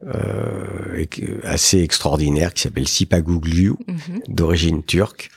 [0.06, 1.06] euh,
[1.44, 4.20] assez extraordinaire qui s'appelle Sipa Guglu, Mhm.
[4.28, 5.30] d'origine turque,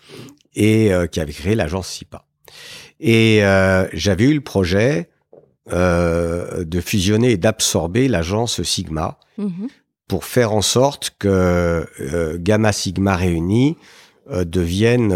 [0.55, 2.24] et euh, qui avait créé l'agence Sipa.
[2.99, 5.09] Et euh, j'avais eu le projet
[5.71, 9.67] euh, de fusionner et d'absorber l'agence Sigma Mhm.
[10.07, 13.75] pour faire en sorte que euh, Gamma Sigma réunis
[14.31, 15.13] deviennent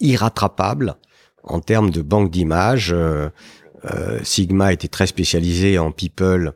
[0.00, 0.96] irrattrapables
[1.42, 2.94] en termes de banque d'images.
[4.22, 6.54] Sigma était très spécialisé en people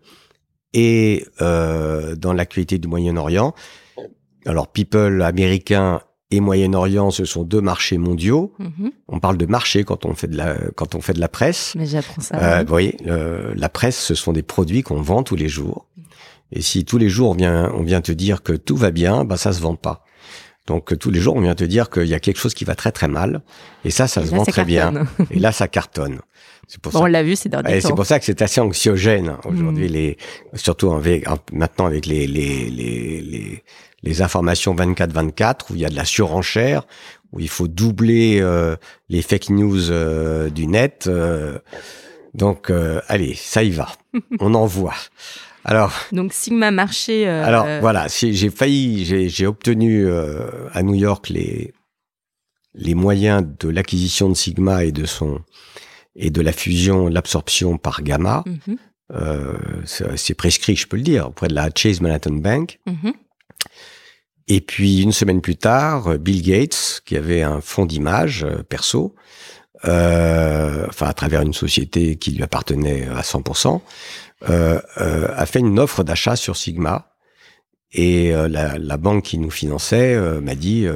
[0.73, 3.55] et dans l'actualité du Moyen-Orient.
[4.47, 8.53] Alors people américain et Moyen-Orient, ce sont deux marchés mondiaux.
[8.59, 8.91] Mhm.
[9.09, 11.75] On parle de marché quand on fait de la quand on fait de la presse.
[11.77, 12.37] Mais j'apprends ça.
[12.37, 15.87] Euh, vous voyez, euh, la presse, ce sont des produits qu'on vend tous les jours.
[16.53, 19.25] Et si tous les jours on vient, on vient te dire que tout va bien,
[19.25, 20.05] bah ça se vend pas.
[20.67, 22.65] Donc euh, tous les jours on vient te dire qu'il y a quelque chose qui
[22.65, 23.41] va très très mal.
[23.85, 25.07] Et ça, ça Et se là, vend ça très bien.
[25.31, 26.21] Et là, ça cartonne.
[26.67, 27.05] C'est pour Bon, ça.
[27.05, 27.95] on l'a vu ces derniers Et c'est temps.
[27.95, 29.93] pour ça que c'est assez anxiogène aujourd'hui, Mm.
[29.93, 30.17] les,
[30.53, 33.63] surtout avec, en- maintenant avec les, les, les, les,
[34.03, 36.87] les informations 24-24 où il y a de la surenchère,
[37.33, 38.77] où il faut doubler euh,
[39.09, 41.07] les fake news euh, du net.
[41.09, 41.59] euh.
[42.35, 43.89] donc, euh, allez, ça y va.
[44.41, 44.95] On en voit.
[45.65, 47.29] Alors, Donc Sigma Marché.
[47.29, 51.75] euh, alors euh, voilà, si j'ai failli, j'ai j'ai obtenu euh, à New York les
[52.75, 55.41] les moyens de l'acquisition de Sigma et de son
[56.17, 58.45] et de la fusion, l'absorption par Gamma.
[58.47, 58.77] mhm,
[59.11, 62.79] Euh, c'est c'est prescrit, je peux le dire, auprès de la Chase Manhattan Bank.
[62.87, 63.13] mhm.
[64.49, 68.63] Et puis une semaine plus tard, euh, Bill Gates, qui avait un fonds d'image euh,
[68.63, 69.15] perso,
[69.85, 73.81] euh, enfin à travers une société qui lui appartenait à 100%,
[74.49, 77.13] euh, euh, a fait une offre d'achat sur Sigma.
[77.93, 80.87] Et euh, la, la banque qui nous finançait euh, m'a dit,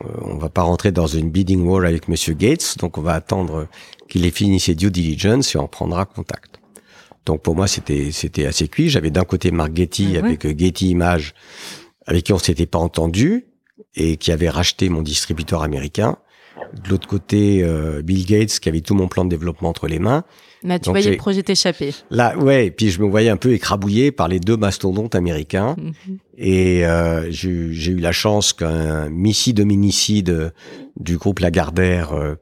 [0.00, 3.68] on va pas rentrer dans une bidding war avec Monsieur Gates, donc on va attendre
[4.08, 6.60] qu'il ait fini ses due diligence et on prendra contact.
[7.26, 8.90] Donc pour moi c'était c'était assez cuit.
[8.90, 11.34] J'avais d'un côté Mark Getty Ah avec Getty Images,
[12.06, 13.46] avec qui on s'était pas entendu
[13.94, 16.16] et qui avait racheté mon distributeur américain.
[16.84, 19.98] De l'autre côté, euh, Bill Gates qui avait tout mon plan de développement entre les
[19.98, 20.24] mains.
[20.62, 21.92] Là, tu Donc, voyais le projet t'échapper.
[22.10, 25.76] Là, ouais, et puis je me voyais un peu écrabouillé par les deux mastodontes américains.
[25.78, 26.18] Mhm.
[26.38, 30.52] Et euh, j'ai eu- la chance qu'un missile de minicide
[30.96, 32.34] du groupe Lagardère euh,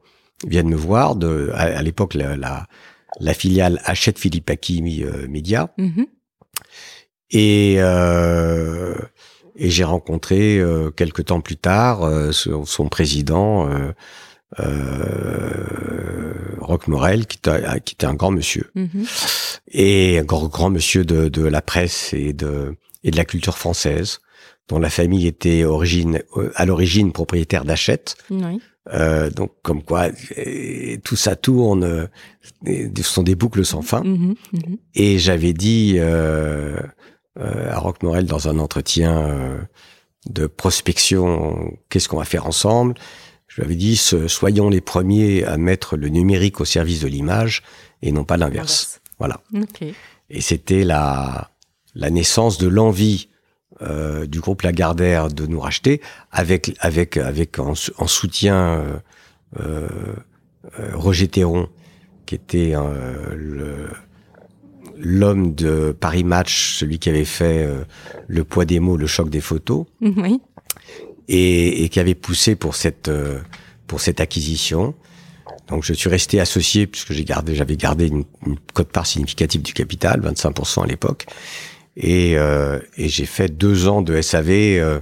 [0.46, 1.16] viennent me voir.
[1.16, 2.66] De, à, l'époque, la, la,
[3.20, 5.72] la, filiale achète Philippe Aki euh, Média.
[5.78, 6.06] Mhm.
[7.30, 8.94] Et, euh,
[9.56, 13.92] et j'ai rencontré euh, quelques temps plus tard euh, son, président, euh,
[14.60, 18.70] euh, Roch Morel, qui, qui, était un grand monsieur.
[18.74, 19.06] Mhm.
[19.72, 22.74] Et un grand, grand monsieur de, de, la presse et de,
[23.04, 24.20] et de la culture française,
[24.68, 26.22] dont la famille était origine,
[26.54, 28.16] à l'origine propriétaire d'Achète.
[28.30, 28.60] Oui.
[28.92, 30.08] Euh, donc comme quoi
[31.04, 34.02] tout ça tourne, euh, ce sont des boucles sans fin.
[34.02, 34.78] Mhm, mhm.
[34.94, 36.80] Et j'avais dit euh, euh,
[37.40, 39.58] à Roch Morel dans un entretien euh,
[40.26, 42.94] de prospection, qu'est-ce qu'on va faire ensemble?
[43.48, 47.62] Je lui avais dit, soyons les premiers à mettre le numérique au service de l'image
[48.00, 49.00] et non pas l'inverse.
[49.18, 49.40] Voilà.
[49.52, 49.94] Okay.
[50.28, 51.50] Et c'était la,
[51.94, 53.28] la naissance de l'envie
[53.82, 58.98] euh, du groupe Lagardère de nous racheter, avec avec avec en, en soutien euh,
[59.58, 59.88] euh,
[60.94, 61.68] Roger Théron,
[62.26, 62.74] qui était
[63.34, 63.88] le
[65.02, 67.84] l'homme de Paris Match, celui qui avait fait euh,
[68.28, 70.40] le poids des mots, le choc des photos, oui.
[71.28, 73.40] et, et, qui avait poussé pour cette euh,
[73.86, 74.94] pour cette acquisition.
[75.68, 79.72] Donc je suis resté associé puisque j'ai gardé, j'avais gardé une, une cote-part significative du
[79.72, 81.26] capital, 25% à l'époque,
[81.96, 85.00] et, euh, et j'ai fait deux ans de SAV euh,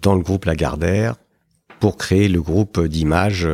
[0.00, 1.16] dans le groupe Lagardère
[1.80, 3.46] pour créer le groupe d'image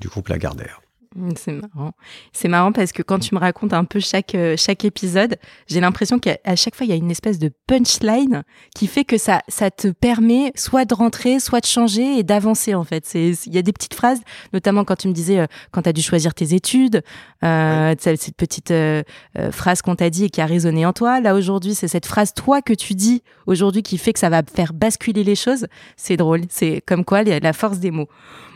[0.00, 0.80] du groupe Lagardère.
[1.36, 1.92] C'est marrant.
[2.32, 5.36] C'est marrant parce que quand tu me racontes un peu chaque, euh, chaque épisode,
[5.66, 8.42] j'ai l'impression qu'à chaque fois, il y a une espèce de punchline
[8.74, 12.74] qui fait que ça, ça te permet soit de rentrer, soit de changer et d'avancer,
[12.74, 13.14] en fait.
[13.14, 14.20] Il y a des petites phrases,
[14.52, 17.02] notamment quand tu me disais, euh, quand tu as dû choisir tes études,
[17.44, 19.02] euh, cette petite euh,
[19.38, 21.20] euh, phrase qu'on t'a dit et qui a résonné en toi.
[21.20, 24.42] Là, aujourd'hui, c'est cette phrase, toi, que tu dis aujourd'hui qui fait que ça va
[24.42, 25.66] faire basculer les choses.
[25.96, 26.42] C'est drôle.
[26.48, 28.08] C'est comme quoi, la force des mots.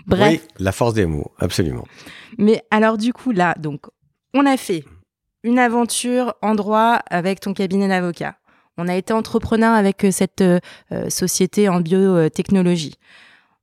[0.07, 0.41] Bref.
[0.41, 1.85] Oui, la force des mots, absolument.
[2.39, 3.86] Mais alors du coup là, donc
[4.34, 4.84] on a fait
[5.43, 8.36] une aventure en droit avec ton cabinet d'avocat.
[8.76, 10.61] On a été entrepreneur avec euh, cette euh,
[10.93, 12.95] euh, société en biotechnologie.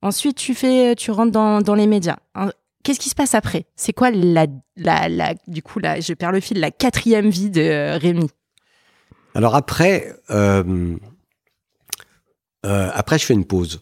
[0.01, 2.17] Ensuite, tu fais, tu rentres dans, dans les médias.
[2.83, 3.65] Qu'est-ce qui se passe après?
[3.75, 4.45] C'est quoi la,
[4.75, 8.29] la, la, du coup là, je perds le fil, la quatrième vie de Rémi?
[9.33, 10.95] Alors après, euh,
[12.63, 13.81] après je fais une pause.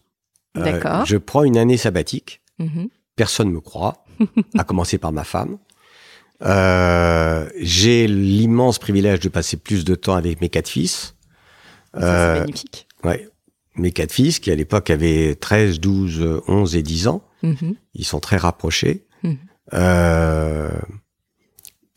[0.55, 1.05] D'accord.
[1.05, 2.89] je prends une année sabbatique Mhm.
[3.16, 4.05] Personne me croit,
[4.57, 5.57] à commencer par ma femme.
[6.41, 11.16] Euh, j'ai l'immense privilège de passer plus de temps avec mes quatre fils.
[11.93, 12.88] Ça, euh, c'est magnifique.
[13.03, 13.30] Ouais.
[13.76, 17.24] Mes quatre fils, qui à l'époque avaient 13, 12, 11 et 10 ans.
[17.43, 17.76] Mhm.
[17.93, 19.05] Ils sont très rapprochés.
[19.24, 19.38] Mhm.
[19.74, 20.70] Euh,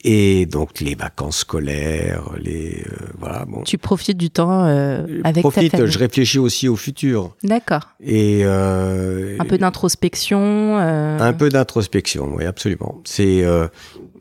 [0.08, 3.44] et donc les vacances scolaires, les euh, voilà.
[3.44, 3.64] Bon.
[3.64, 5.92] Tu profites du temps euh, avec profite, ta famille.
[5.92, 7.34] Je réfléchis aussi au futur.
[7.42, 7.88] D'accord.
[8.00, 10.78] Et euh, un peu d'introspection.
[10.78, 11.18] Euh...
[11.18, 13.02] Un peu d'introspection, oui, absolument.
[13.04, 13.66] C'est euh,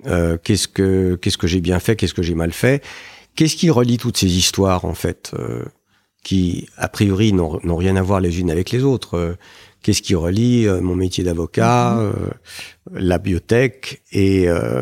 [0.08, 2.84] euh, qu'est-ce que qu'est-ce que j'ai bien fait, qu'est-ce que j'ai mal fait,
[3.36, 5.34] qu'est-ce qui relie toutes ces histoires en fait,
[6.24, 9.38] qui a priori n'ont rien à voir les unes avec les autres
[9.86, 12.02] qu'est-ce qui relie euh, mon métier d'avocat, Mhm.
[12.02, 12.30] euh,
[13.00, 14.82] la biotech et, euh,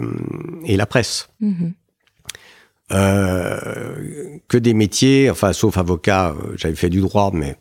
[0.66, 1.28] et la presse.
[1.42, 1.74] Mhm.
[2.92, 7.58] Euh, que des métiers, enfin sauf avocat, euh, j'avais fait du droit, mais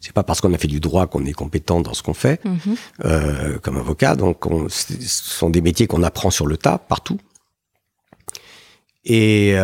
[0.00, 2.38] c'est pas parce qu'on a fait du droit qu'on est compétent dans ce qu'on fait
[2.44, 2.76] Mhm.
[3.06, 4.14] euh, comme avocat.
[4.14, 7.18] Donc, on- ce sont des métiers qu'on apprend sur le tas partout.
[9.04, 9.54] Et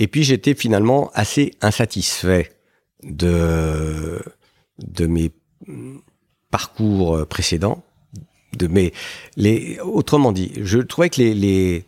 [0.00, 2.52] et puis j'étais finalement assez insatisfait
[3.02, 4.20] de
[4.78, 5.30] de mes
[6.50, 7.82] parcours précédents,
[8.56, 8.92] de mes
[9.36, 11.84] les autrement dit, je trouvais que les, les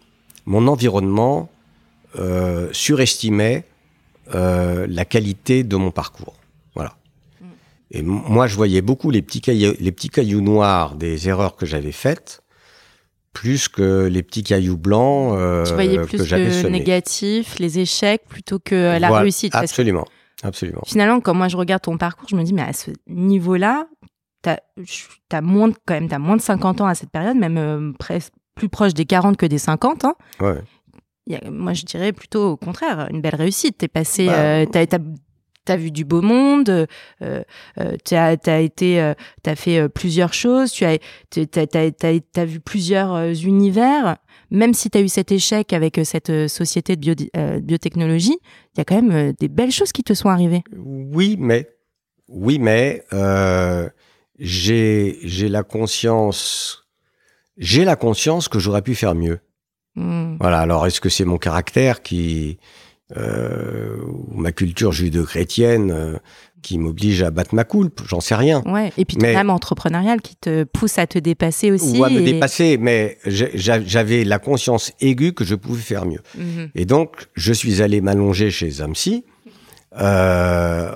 [0.47, 1.51] mon environnement
[2.19, 3.65] euh, surestimait
[4.35, 6.35] euh, la qualité de mon parcours.
[6.75, 6.97] Voilà.
[7.91, 11.57] Et m- moi, je voyais beaucoup les petits cailloux, les petits cailloux noirs des erreurs
[11.57, 12.43] que j'avais faites,
[13.33, 16.79] plus que les petits cailloux blancs euh, Tu voyais que plus j'avais le semés.
[16.81, 19.53] négatif, les échecs, plutôt que la Voilà, réussite.
[19.53, 19.83] Parce que
[20.43, 23.87] Absolument, finalement, quand moi je regarde ton parcours, je me dis, mais à ce niveau-là,
[24.43, 24.57] t'as
[25.33, 27.93] as moins de, quand même, t'as moins de 50 ans à cette période, même euh,
[27.99, 30.05] presque plus proche des 40 que des 50.
[30.05, 30.15] Hein.
[30.41, 30.61] Ouais.
[31.35, 33.79] A- moi, je dirais plutôt au contraire, une belle réussite.
[33.79, 34.99] T'es passé, Bah, euh, t'as, t'as,
[35.67, 36.87] t'as vu du beau monde, euh,
[37.23, 40.99] euh, t'as, été, euh, t'as fait plusieurs choses, tu as,
[41.31, 44.17] t'as, t'as vu plusieurs univers.
[44.51, 48.39] Même si t'as eu cet échec avec euh, cette euh, société de bio- euh, biotechnologie,
[48.75, 50.63] il y a quand même des belles choses qui te sont arrivées.
[50.77, 51.69] Oui, mais
[52.29, 53.89] oui, mais euh,
[54.39, 56.81] j'ai la conscience
[57.61, 59.39] j'ai la conscience que j'aurais pu faire mieux.
[59.95, 60.37] Hmm.
[60.41, 60.61] Voilà.
[60.61, 62.59] Alors, est-ce que c'est mon caractère qui
[63.17, 66.19] euh, ou ma culture judo-chrétienne
[66.63, 68.63] qui m'oblige à battre ma coulpe, j'en sais rien.
[68.67, 71.99] Ouais, et puis ton Mais- âme entrepreneuriale qui te pousse à te dépasser aussi.
[71.99, 76.21] Ou à me dépasser, mais j'avais la conscience aiguë que je pouvais faire mieux.
[76.37, 76.71] Mhm.
[76.75, 79.25] Et donc, je suis allé m'allonger chez psy,
[79.99, 80.91] euh,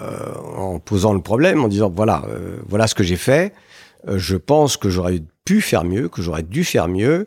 [0.57, 3.53] en posant le problème, en disant voilà, euh, voilà ce que j'ai fait.
[4.07, 7.27] Euh, je pense que j'aurais pu faire mieux, que j'aurais dû faire mieux.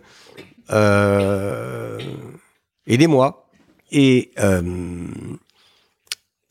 [2.88, 3.44] Aidez-moi.
[3.92, 4.32] Et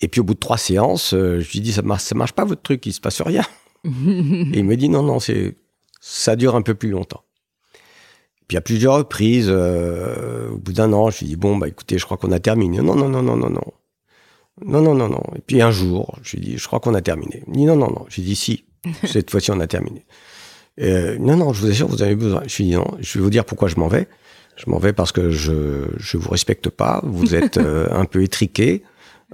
[0.01, 2.33] et puis au bout de trois séances, euh, je lui dis ça marche, ça marche
[2.33, 3.45] pas votre truc, il se passe rien.
[3.85, 3.89] Et
[4.59, 5.57] il me dit non non, c'est
[6.01, 7.23] ça dure un peu plus longtemps.
[8.49, 11.99] Puis à plusieurs reprises, euh, au bout d'un an, je lui dis bon bah écoutez,
[11.99, 12.79] je crois qu'on a terminé.
[12.79, 13.73] Non non non non non non.
[14.65, 15.23] Non non non non.
[15.37, 17.43] Et puis un jour, je lui dis je crois qu'on a terminé.
[17.47, 18.07] Il me dit non non non.
[18.09, 18.65] Je lui dis si.
[19.05, 20.05] Cette fois-ci on a terminé.
[20.81, 22.43] Euh, non non, je vous assure, vous avez besoin.
[22.47, 22.87] Je lui dis non.
[23.01, 24.09] Je vais vous dire pourquoi je m'en vais.
[24.57, 27.01] Je m'en vais parce que je je vous respecte pas.
[27.05, 28.83] Vous êtes euh, un peu étriqué.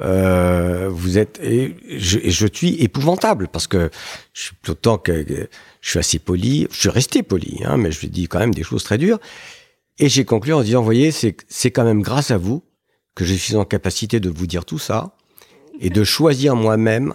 [0.02, 3.90] Euh, vous êtes et je, et je suis épouvantable parce que
[4.32, 5.24] je suis autant que,
[5.80, 8.54] je suis assez poli, je suis resté poli, hein, mais je lui dis quand même
[8.54, 9.20] des choses très dures.
[9.98, 12.64] Et j'ai conclu en disant, vous voyez, c'est c'est quand même grâce à vous
[13.14, 15.14] que je suis en capacité de vous dire tout ça
[15.80, 17.14] et de choisir moi-même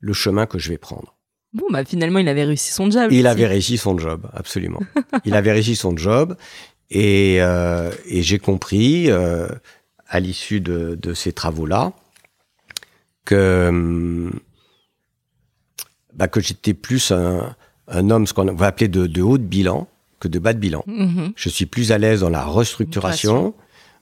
[0.00, 1.16] le chemin que je vais prendre.
[1.52, 3.08] Bon, bah finalement, il avait réussi son job.
[3.10, 3.26] Il aussi.
[3.26, 4.80] avait réussi son job, absolument.
[5.24, 6.36] Il avait réussi son job
[6.90, 9.48] et, euh, et j'ai compris euh,
[10.06, 11.92] à l'issue de, de ces travaux-là
[13.26, 14.32] que hum,
[16.14, 17.54] bah, que j'étais plus un,
[17.88, 19.86] un homme ce qu'on va appeler de, de haut de bilan
[20.18, 20.82] que de bas de bilan.
[20.86, 21.32] Mhm.
[21.36, 23.54] Je suis plus à l'aise dans la restructuration,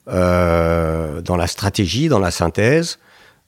[0.09, 2.99] euh, dans la stratégie, dans la synthèse,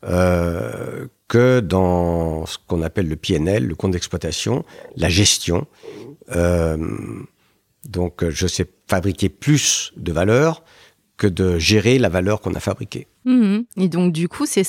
[0.05, 4.65] euh, que dans ce qu'on appelle le PNL, le compte d'exploitation,
[4.97, 5.67] la gestion.
[6.35, 6.77] Euh,
[7.85, 10.65] donc, je sais fabriquer plus de valeur
[11.17, 13.07] que de gérer la valeur qu'on a fabriquée.
[13.25, 13.65] Mhm.
[13.79, 14.65] Et donc, du coup, c'est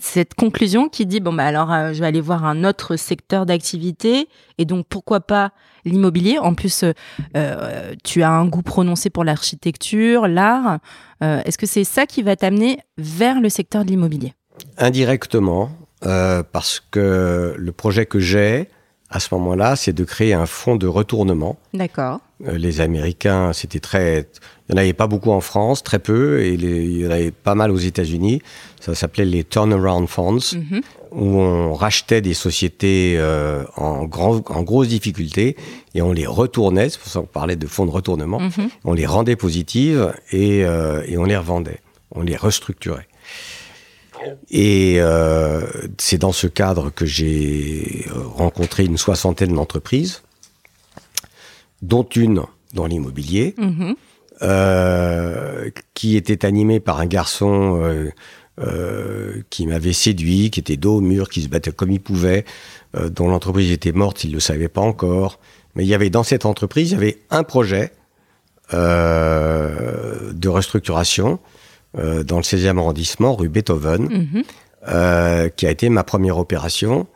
[0.00, 3.46] cette conclusion qui dit bon, bah alors, euh, je vais aller voir un autre secteur
[3.46, 4.28] d'activité.
[4.58, 5.52] Et donc, pourquoi pas
[5.84, 6.92] l'immobilier En plus, euh,
[7.36, 10.78] euh, tu as un goût prononcé pour l'architecture, l'art.
[11.20, 14.34] Est-ce que c'est ça qui va t'amener vers le secteur de l'immobilier?
[14.76, 15.70] Indirectement,
[16.00, 18.68] parce que le projet que j'ai
[19.08, 21.56] à ce moment-là, c'est de créer un fonds de retournement.
[21.72, 22.20] D'accord.
[22.40, 24.28] Les Américains, c'était très.
[24.68, 27.10] Il n'y en avait pas beaucoup en France, très peu, et les- il y en
[27.10, 28.42] avait pas mal aux États-Unis.
[28.80, 30.80] Ça s'appelait les turnaround funds, Mhm.
[31.12, 35.56] où on rachetait des sociétés euh, en, grand, en grosse difficulté
[35.94, 36.88] et on les retournait.
[36.90, 38.40] C'est pour ça qu'on parlait de fonds de retournement.
[38.40, 38.68] Mhm.
[38.84, 41.80] On les rendait positives et, euh, et on les revendait.
[42.10, 43.06] On les restructurait.
[44.50, 45.62] Et euh,
[45.98, 50.22] c'est dans ce cadre que j'ai rencontré une soixantaine d'entreprises,
[51.82, 52.42] dont une
[52.74, 53.94] dans l'immobilier, Mhm.
[54.42, 58.10] Euh, qui était animée par un garçon euh,
[58.60, 62.44] euh, qui m'avait séduit, qui était dos au mur, qui se battait comme il pouvait,
[62.96, 65.38] euh, dont l'entreprise était morte, il ne le savait pas encore.
[65.74, 67.92] Mais il y avait dans cette entreprise, il y avait un projet
[68.74, 71.38] euh, de restructuration
[71.98, 74.44] euh, dans le 16e arrondissement, rue Beethoven,
[74.88, 77.06] euh, qui a été ma première opération.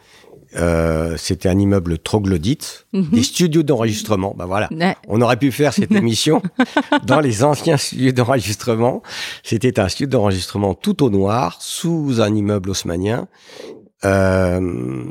[0.56, 3.10] Euh, C'était un immeuble troglodyte, Mhm.
[3.12, 4.34] des studios d'enregistrement.
[4.36, 4.96] Ben voilà, Ouais.
[5.08, 6.42] on aurait pu faire cette émission
[7.06, 9.02] dans les anciens studios d'enregistrement.
[9.42, 13.28] C'était un studio d'enregistrement tout au noir, sous un immeuble haussmannien.
[14.04, 15.04] Euh,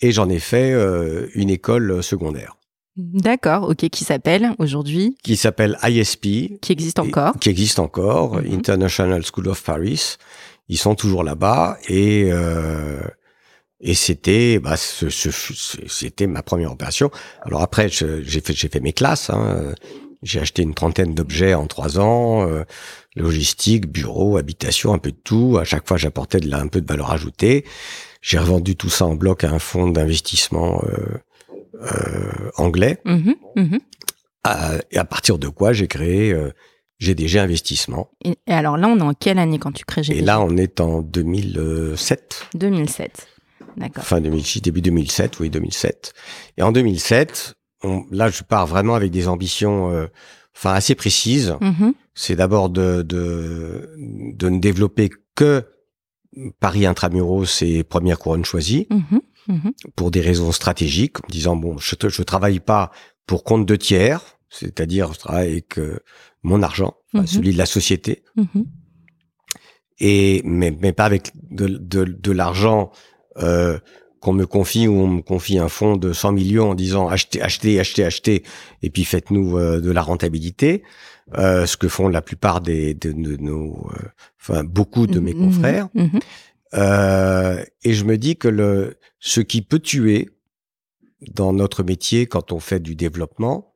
[0.00, 2.56] et j'en ai fait euh, une école secondaire
[2.96, 6.58] D'accord, ok, qui s'appelle aujourd'hui, qui s'appelle ISP.
[6.60, 7.32] qui existe encore.
[7.36, 8.52] Et- Qui existe encore, Mhm.
[8.52, 10.16] International School of Paris.
[10.68, 13.00] Ils sont toujours là-bas et euh,
[13.82, 15.30] et c'était bah, ce- ce
[15.88, 17.10] c'était ma première opération.
[17.42, 19.28] Alors après j'ai fait j'ai fait mes classes.
[19.30, 19.74] Hein.
[20.22, 22.62] J'ai acheté une trentaine d'objets en trois ans, euh,
[23.16, 25.58] logistique, bureau, habitation, un peu de tout.
[25.60, 27.64] À chaque fois j'apportais de un peu de valeur ajoutée.
[28.20, 31.18] J'ai revendu tout ça en bloc à un fonds d'investissement euh,
[31.82, 32.98] euh, anglais.
[33.04, 33.78] Mhm, mhm.
[34.44, 36.50] À- et à partir de quoi j'ai créé euh,
[37.00, 38.10] GDG Investissement.
[38.24, 40.40] Et, et alors là, on est en quelle année quand tu crées Et GDG là,
[40.40, 43.26] on est en 2007, 2007.
[44.02, 46.12] Fin 2006, début 2007, oui, 2007.
[46.56, 50.06] Et en 2007, on- là, je pars vraiment avec des ambitions euh,
[50.56, 51.56] enfin assez précises.
[51.60, 55.64] Mhm, C'est d'abord de, de, de ne développer que
[56.60, 58.86] Paris Intramuros et Première Couronne choisie.
[58.90, 59.72] Mhm, mhm.
[59.96, 62.90] pour des raisons stratégiques, en disant, bon, je ne travaille pas
[63.26, 65.98] pour compte de tiers, c'est-à-dire je travaille avec euh,
[66.42, 68.22] mon argent, enfin, celui de la société,
[69.98, 72.90] et mais, mais pas avec de, de, de l'argent
[73.38, 73.78] euh,
[74.20, 77.42] qu'on me confie ou on me confie un fonds de 100 millions en disant achetez,
[77.42, 78.42] achetez, achetez, achetez,
[78.82, 80.82] et puis faites-nous euh, de la rentabilité,
[81.38, 84.08] euh, ce que font la plupart des, de, de nos, euh,
[84.40, 85.88] enfin beaucoup de mes Mhm, confrères.
[85.94, 86.20] mhm.
[86.74, 90.30] Euh, et je me dis que le, ce qui peut tuer
[91.34, 93.74] dans notre métier quand on fait du développement,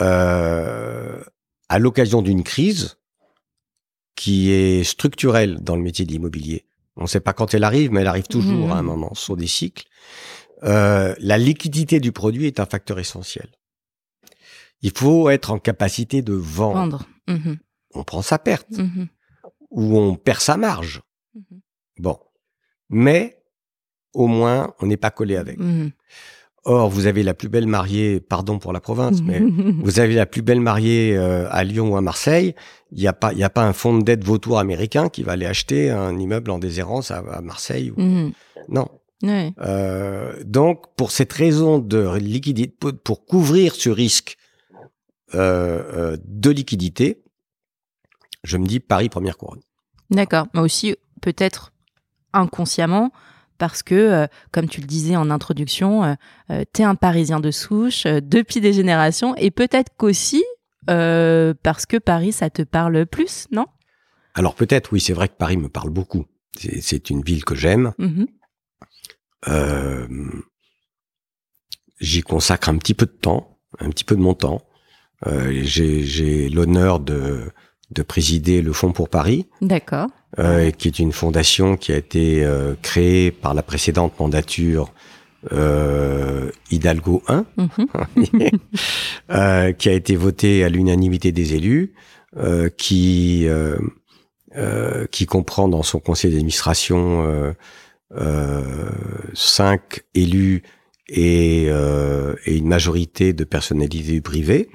[0.00, 1.22] euh,
[1.68, 2.96] à l'occasion d'une crise
[4.16, 6.64] qui est structurelle dans le métier de l'immobilier,
[6.96, 8.72] on ne sait pas quand elle arrive, mais elle arrive toujours Mmh.
[8.72, 9.86] à un moment, sur des cycles,
[10.64, 13.48] euh, la liquidité du produit est un facteur essentiel.
[14.82, 16.74] Il faut être en capacité de vendre.
[16.78, 17.06] Vendre.
[17.28, 17.58] Mhm,
[17.94, 19.08] On prend sa perte mhm,
[19.70, 21.02] ou on perd sa marge.
[21.98, 22.18] Bon.
[22.88, 23.42] Mais,
[24.12, 25.58] au moins, on n'est pas collé avec.
[26.64, 29.40] Or, vous avez la plus belle mariée, pardon pour la province, mais
[29.82, 32.54] vous avez la plus belle mariée euh, à Lyon ou à Marseille.
[32.92, 35.22] Il n'y a pas, il y a pas un fonds de dette vautour américain qui
[35.24, 37.90] va aller acheter un immeuble en déshérence à, à Marseille.
[37.90, 38.32] ou- Mhm.
[38.68, 38.86] Non.
[39.24, 39.52] Ouais.
[39.60, 42.72] Euh, donc, pour cette raison de liquidité,
[43.04, 44.36] pour, couvrir ce risque
[45.34, 47.22] euh, de liquidité,
[48.44, 49.60] je me dis Paris première couronne.
[50.10, 50.46] D'accord.
[50.54, 51.72] Mais aussi, peut-être
[52.32, 53.10] inconsciemment,
[53.62, 56.14] parce que, euh, comme tu le disais en introduction, euh,
[56.50, 60.42] euh, t'es un Parisien de souche depuis des générations, et peut-être qu'aussi
[60.88, 63.66] parce que Paris, ça te parle plus, non?
[64.34, 66.26] Alors peut-être, oui, c'est vrai que Paris me parle beaucoup.
[66.56, 67.92] C'est une ville que j'aime.
[69.46, 70.08] Euh,
[72.00, 74.66] J'y consacre un petit peu de temps, un petit peu de mon temps.
[75.24, 77.52] J'ai l'honneur de,
[77.94, 80.08] de présider le Fonds pour Paris, D'accord.
[80.38, 84.92] euh, qui est une fondation qui a été euh, créée par la précédente mandature
[85.52, 87.68] euh, Hidalgo 1, Mhm.
[89.30, 91.92] euh, qui a été votée à l'unanimité des élus,
[92.36, 93.76] euh, qui euh,
[94.56, 97.52] euh, qui comprend dans son conseil d'administration euh,
[98.16, 98.90] euh,
[99.34, 100.62] cinq élus
[101.08, 104.68] et, euh, et une majorité de personnalités privées.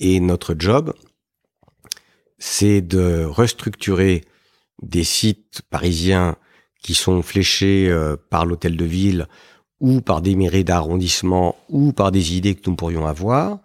[0.00, 0.92] Et notre job,
[2.44, 4.24] c'est de restructurer
[4.82, 6.34] des sites parisiens
[6.82, 9.28] qui sont fléchés euh, par l'hôtel de ville
[9.78, 13.60] ou par des mairies d'arrondissement ou par des idées que nous pourrions avoir,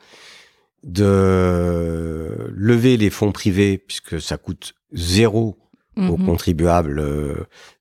[0.84, 5.58] de lever les fonds privés puisque ça coûte zéro
[5.96, 6.26] aux Mhm.
[6.28, 7.34] contribuables euh,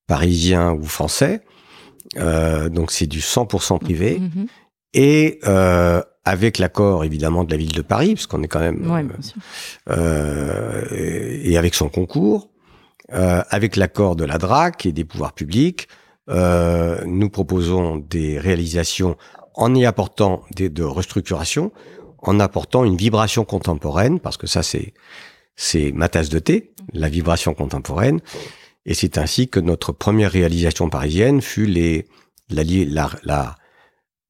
[0.07, 1.43] parisiens ou français.
[2.17, 4.47] Euh, donc c'est du 100% privé Mhm.
[4.97, 9.01] Et euh, avec l'accord évidemment de la ville de Paris, puisqu'on est quand même Ouais,
[9.01, 9.37] euh, bien sûr.
[9.91, 12.51] euh, et et avec son concours,
[13.13, 15.87] euh, avec l'accord de la DRAC et des pouvoirs publics,
[16.29, 19.17] euh, nous proposons des réalisations
[19.55, 21.71] en y apportant des de restructuration,
[22.19, 24.93] en apportant une vibration contemporaine, parce que ça c'est
[25.55, 28.21] c'est ma tasse de thé, la vibration contemporaine,
[28.85, 32.07] et c'est ainsi que notre première réalisation parisienne fut les
[32.51, 33.55] la, la, la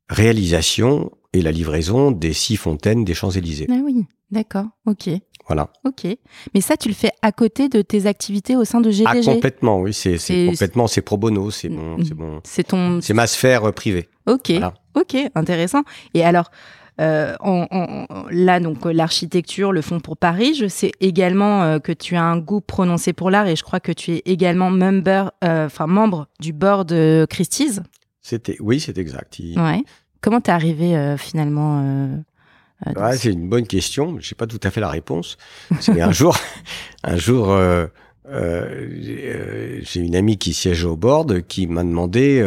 [0.08, 3.66] réalisation et la livraison des six fontaines des Champs-Élysées.
[3.70, 4.66] Ah oui, d'accord.
[4.86, 5.08] Ok.
[5.48, 5.68] Voilà.
[5.84, 6.06] Ok.
[6.54, 9.32] Mais ça, tu le fais à côté de tes activités au sein de Ah, GDG.
[9.34, 10.16] complètement, oui, c'est
[10.48, 12.04] complètement, c'est pro bono, c'est Mm, mon, mm.
[12.04, 13.00] c'est mon, c'est ton.
[13.00, 14.08] c'est ma sphère euh, privée.
[14.26, 14.50] Ok.
[14.50, 14.74] Voilà.
[14.94, 15.16] Ok.
[15.34, 15.82] Intéressant.
[16.14, 16.50] Et alors.
[16.98, 20.54] euh, on- on- on- là, donc euh, l'architecture, le Fonds pour Paris.
[20.54, 23.80] Je sais également euh, que tu as un goût prononcé pour l'art et je crois
[23.80, 27.82] que tu es également member, euh, membre du board de Christie's.
[28.28, 29.38] C'était, oui, c'est exact.
[29.38, 29.84] Il- Ouais.
[30.20, 32.16] Comment t'es arrivé euh, finalement euh,
[32.88, 34.18] euh, Ouais, ce- c'est une bonne question.
[34.18, 35.36] Je sais pas tout à fait la réponse.
[35.78, 36.36] C'est un jour,
[37.04, 37.56] un jour,
[38.28, 42.44] j'ai une amie qui siège au board qui m'a demandé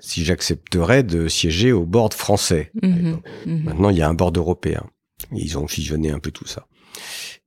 [0.00, 2.72] si j'accepterais de siéger au board français.
[2.82, 3.62] Mhm, mhm.
[3.64, 4.84] Maintenant, il y a un board européen.
[5.32, 6.66] Ils ont fusionné un peu tout ça.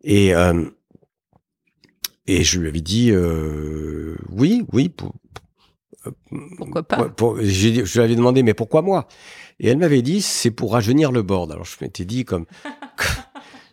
[0.04, 0.32] Et
[2.28, 4.88] et je lui avais dit euh, oui, oui.
[4.90, 5.14] Pour,
[6.58, 9.08] Pourquoi pas pour- dit- je lui avais demandé mais pourquoi moi?
[9.60, 11.52] Et elle m'avait dit c'est pour rajeunir le board.
[11.52, 12.46] Alors je m'étais dit comme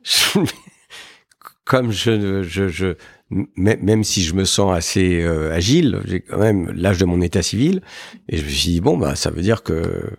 [0.02, 0.40] je-
[1.64, 2.94] comme je je, je
[3.30, 7.42] même si je me sens assez euh, agile, j'ai quand même l'âge de mon état
[7.42, 7.82] civil
[8.28, 10.10] et je me suis dit bon bah ça veut dire que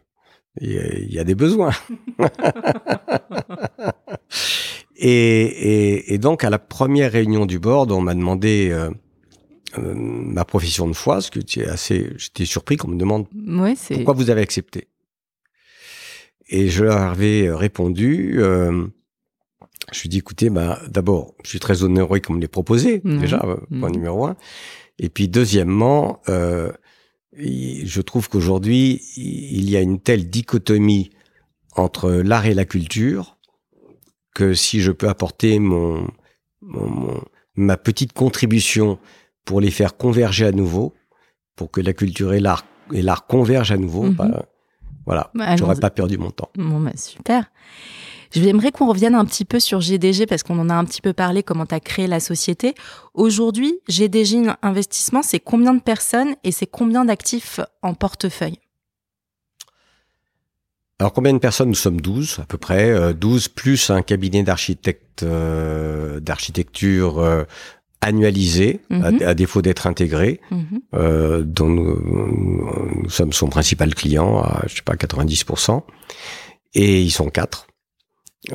[0.60, 1.72] il y, a- il y a des besoins.
[4.96, 8.90] et, et, et donc à la première réunion du board, on m'a demandé euh,
[9.78, 13.76] euh, ma profession de foi, ce que c'est assez, j'étais surpris qu'on me demande Ouais,
[13.94, 14.88] pourquoi vous avez accepté.
[16.50, 18.88] Et je leur avais répondu, euh,
[19.92, 23.02] je lui ai dit, écoutez, bah, d'abord, je suis très honoré qu'on me l'ait proposé,
[23.04, 23.20] Mhm.
[23.20, 23.96] déjà, euh, point Mhm.
[23.96, 24.38] numéro un.
[25.00, 26.72] Et puis, deuxièmement, euh,
[27.34, 31.12] je trouve qu'aujourd'hui, il y a une telle dichotomie
[31.76, 33.38] entre l'art et la culture
[34.34, 36.08] que si je peux apporter mon,
[36.62, 37.24] mon- mon-
[37.56, 38.98] ma petite contribution
[39.48, 40.94] pour les faire converger à nouveau,
[41.56, 44.14] pour que la culture et l'art et l'art convergent à nouveau, Mhm.
[44.14, 44.46] bah,
[45.06, 46.50] voilà, Bah, j'aurais pas perdu mon temps.
[46.56, 47.50] Bon, bah, super.
[48.32, 51.14] J'aimerais qu'on revienne un petit peu sur GDG parce qu'on en a un petit peu
[51.14, 52.76] parlé, comment tu as créé la société.
[53.14, 58.60] Aujourd'hui, GDG Investissement, c'est combien de personnes et c'est combien d'actifs en portefeuille?
[61.00, 61.70] Alors combien de personnes?
[61.70, 67.44] Nous sommes 12 à peu près, 12 euh, plus un cabinet d'architectes euh, d'architecture euh,
[68.02, 69.22] annualisé, mhm.
[69.26, 71.44] à, défaut d'être intégré, mhm.
[71.44, 75.84] dont nous, sommes son principal client à je sais pas 90%,
[76.74, 77.68] et ils sont quatre.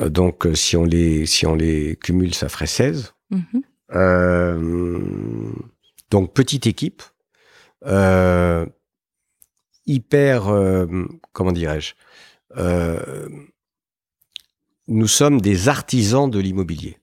[0.07, 3.14] donc si on les si on les cumule, ça ferait 16.
[3.30, 3.62] Mhm.
[6.11, 7.03] donc petite équipe,
[9.86, 10.45] hyper
[11.32, 11.95] comment dirais-je
[12.57, 13.28] euh,
[14.88, 16.99] nous sommes des artisans de l'immobilier.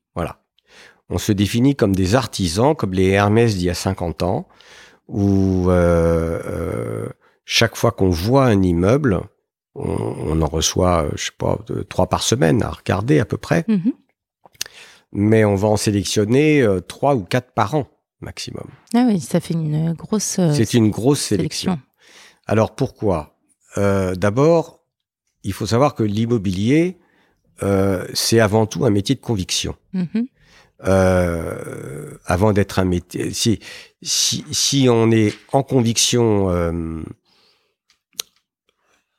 [1.10, 4.48] On se définit comme des artisans, comme les Hermès d'il y a 50 ans,
[5.08, 7.10] où euh, euh,
[7.46, 9.22] chaque fois qu'on voit un immeuble,
[9.76, 11.58] on, en reçoit, je sais pas,
[11.88, 13.66] trois par semaine à regarder à peu près.
[13.68, 13.94] Mhm.
[15.12, 17.88] Mais on va en sélectionner trois ou quatre par an
[18.22, 18.68] maximum.
[18.94, 20.40] Ah oui, ça fait une grosse.
[20.54, 21.80] C'est une grosse sélection.
[22.46, 23.40] Alors pourquoi?
[23.78, 24.80] D'abord,
[25.44, 26.98] il faut savoir que l'immobilier,
[27.64, 29.76] euh, c'est avant tout un métier de conviction.
[29.94, 30.28] Mm-hmm.
[30.88, 33.60] Euh, avant d'être un métier, si,
[34.02, 37.02] si, si on est en conviction, euh,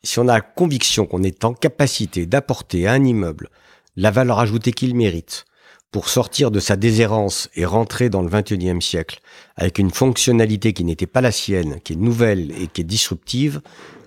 [0.02, 3.50] si on a la conviction qu'on est en capacité d'apporter à un immeuble
[3.96, 5.44] la valeur ajoutée qu'il mérite
[5.90, 9.20] pour sortir de sa déshérence et rentrer dans le 21e siècle
[9.56, 13.60] avec une fonctionnalité qui n'était pas la sienne, qui est nouvelle et qui est disruptive,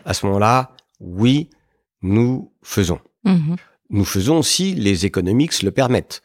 [0.06, 1.49] à ce moment-là, oui,
[2.01, 2.99] nous faisons.
[3.26, 3.58] Mhm.
[3.89, 6.24] Nous faisons si les économiques le permettent.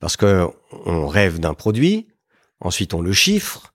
[0.00, 0.46] Parce que
[0.84, 2.08] on rêve d'un produit,
[2.60, 3.74] ensuite on le chiffre,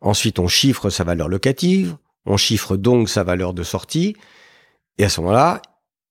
[0.00, 1.96] ensuite on chiffre sa valeur locative,
[2.26, 4.16] on chiffre donc sa valeur de sortie,
[4.98, 5.62] et à ce moment-là,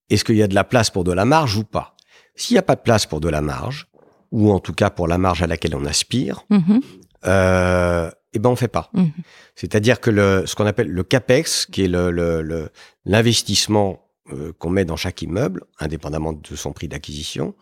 [0.09, 1.95] est-ce qu'il y a de la place pour de la marge ou pas?
[2.35, 3.87] S'il n'y a pas de place pour de la marge,
[4.31, 6.81] ou en tout cas pour la marge à laquelle on aspire, mhm.
[7.25, 8.89] euh, eh ben on fait pas.
[8.93, 9.11] Mhm.
[9.55, 12.71] C'est-à-dire que le, ce qu'on appelle le capex, qui est le
[13.05, 17.55] l'investissement euh, qu'on met dans chaque immeuble, indépendamment de son prix d'acquisition,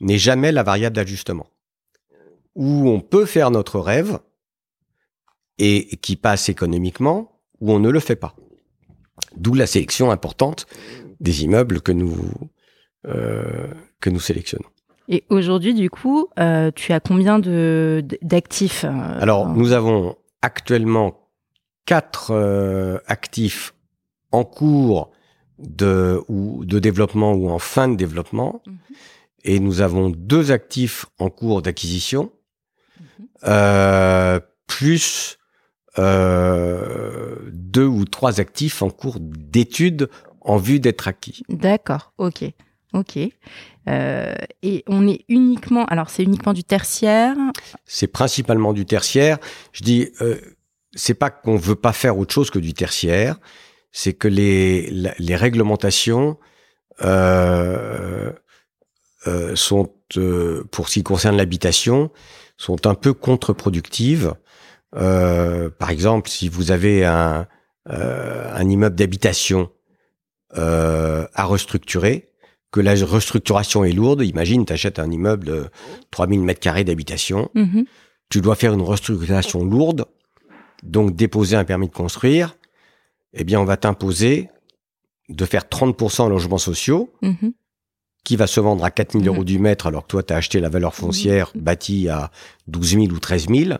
[0.00, 1.46] n'est jamais la variable d'ajustement.
[2.56, 4.18] Où on peut faire notre rêve
[5.58, 8.34] et qui passe économiquement, ou on ne le fait pas.
[9.36, 10.66] D'où la sélection importante
[11.20, 12.16] des immeubles que nous
[13.06, 13.68] euh,
[14.00, 14.68] que nous sélectionnons.
[15.08, 21.28] Et aujourd'hui, du coup, euh, tu as combien de d'actifs Alors, nous avons actuellement
[21.84, 22.32] quatre
[23.06, 23.74] actifs
[24.32, 25.12] en cours
[25.62, 28.62] de, ou de développement ou en fin de développement.
[28.66, 28.76] Mhm.
[29.44, 32.30] Et nous avons deux actifs en cours d'acquisition,
[32.98, 33.26] mhm.
[33.44, 35.38] euh, plus
[35.98, 40.08] euh, deux ou trois actifs en cours d'étude
[40.40, 41.42] en vue d'être acquis.
[41.48, 42.44] D'accord, ok.
[42.92, 43.18] Ok.
[43.88, 47.36] Euh, et on est uniquement, alors c'est uniquement du tertiaire?
[47.86, 49.38] C'est principalement du tertiaire.
[49.72, 50.40] Je dis, euh,
[50.92, 53.38] c'est pas qu'on veut pas faire autre chose que du tertiaire,
[53.92, 56.38] c'est que les, les réglementations
[57.02, 58.32] euh,
[59.26, 62.10] euh, sont, euh, pour ce qui concerne l'habitation,
[62.56, 64.34] sont un peu contre-productives.
[64.96, 67.46] Euh, par exemple, si vous avez un,
[67.90, 69.70] euh, un immeuble d'habitation
[70.52, 72.30] à restructurer,
[72.72, 75.66] que la restructuration est lourde, imagine, tu achètes un immeuble de
[76.10, 77.84] 3000 mètres carrés d'habitation, mm-hmm.
[78.30, 80.06] tu dois faire une restructuration lourde,
[80.82, 82.56] donc déposer un permis de construire,
[83.34, 84.48] eh bien, on va t'imposer
[85.28, 87.52] de faire 30% en logements sociaux, mhm.
[88.24, 89.44] qui va se vendre à 4 000 euros mhm.
[89.44, 92.30] du mètre, alors que toi, tu as acheté la valeur foncière bâtie à
[92.66, 93.78] 12 000 ou 13 000,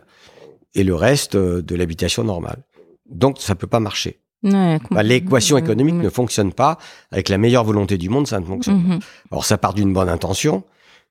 [0.73, 2.63] et le reste euh, de l'habitation normale.
[3.09, 4.19] Donc, ça peut pas marcher.
[4.43, 6.79] Bah, l'équation économique ne fonctionne pas.
[7.11, 9.05] Avec la meilleure volonté du monde, ça ne fonctionne pas.
[9.31, 10.63] Alors, ça part d'une bonne intention,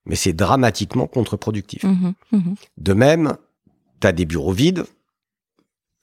[0.05, 1.85] mais c'est dramatiquement contre-productif.
[2.77, 3.37] De même,
[4.01, 4.83] tu as des bureaux vides,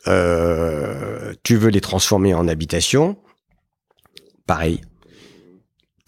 [0.07, 3.16] euh, tu veux les transformer en habitation,
[4.46, 4.80] pareil,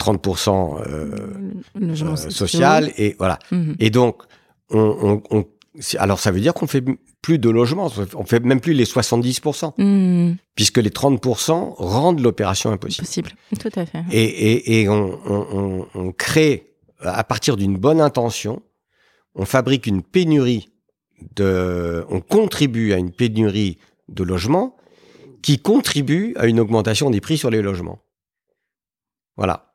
[0.01, 1.30] 30% euh,
[1.80, 3.38] euh social et voilà.
[3.51, 3.76] Mhm.
[3.78, 4.22] Et donc,
[4.70, 5.45] on, on,
[5.99, 6.84] alors ça veut dire qu'on fait
[7.22, 10.36] plus de logements, on fait même plus les 70%, mhm.
[10.55, 13.07] puisque les 30% rendent l'opération impossible.
[13.07, 14.03] Possible, tout à fait.
[14.11, 18.62] Et, et, et on, on, crée, à partir d'une bonne intention,
[19.34, 20.69] on fabrique une pénurie
[21.36, 24.76] de, on contribue à une pénurie de logements
[25.42, 28.00] qui contribue à une augmentation des prix sur les logements.
[29.36, 29.70] Voilà.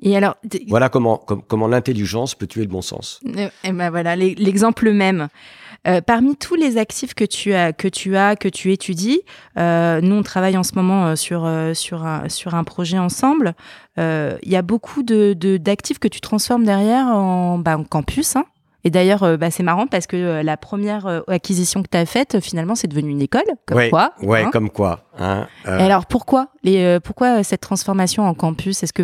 [0.00, 0.36] Et alors,
[0.68, 3.20] voilà comment, comment l'intelligence peut tuer le bon sens.
[3.36, 5.28] Et eh ben voilà l'exemple même.
[5.86, 9.20] Euh, parmi tous les actifs que tu as, que tu as, que tu étudies,
[9.58, 13.54] euh, nous on travaille en ce moment euh, sur sur un sur un projet ensemble.
[13.96, 18.36] Il y a beaucoup de d'actifs que tu transformes derrière en, bah, en campus.
[18.36, 18.44] Hein.
[18.84, 22.76] Et d'ailleurs, bah, c'est marrant parce que la première acquisition que tu as faite, finalement,
[22.76, 23.42] c'est devenu une école.
[23.66, 24.12] Comme quoi.
[24.22, 24.50] Ouais, hein.
[24.52, 25.04] comme quoi.
[25.18, 28.82] Hein, alors, pourquoi les, Pourquoi cette transformation en campus?
[28.82, 29.02] Est-ce que.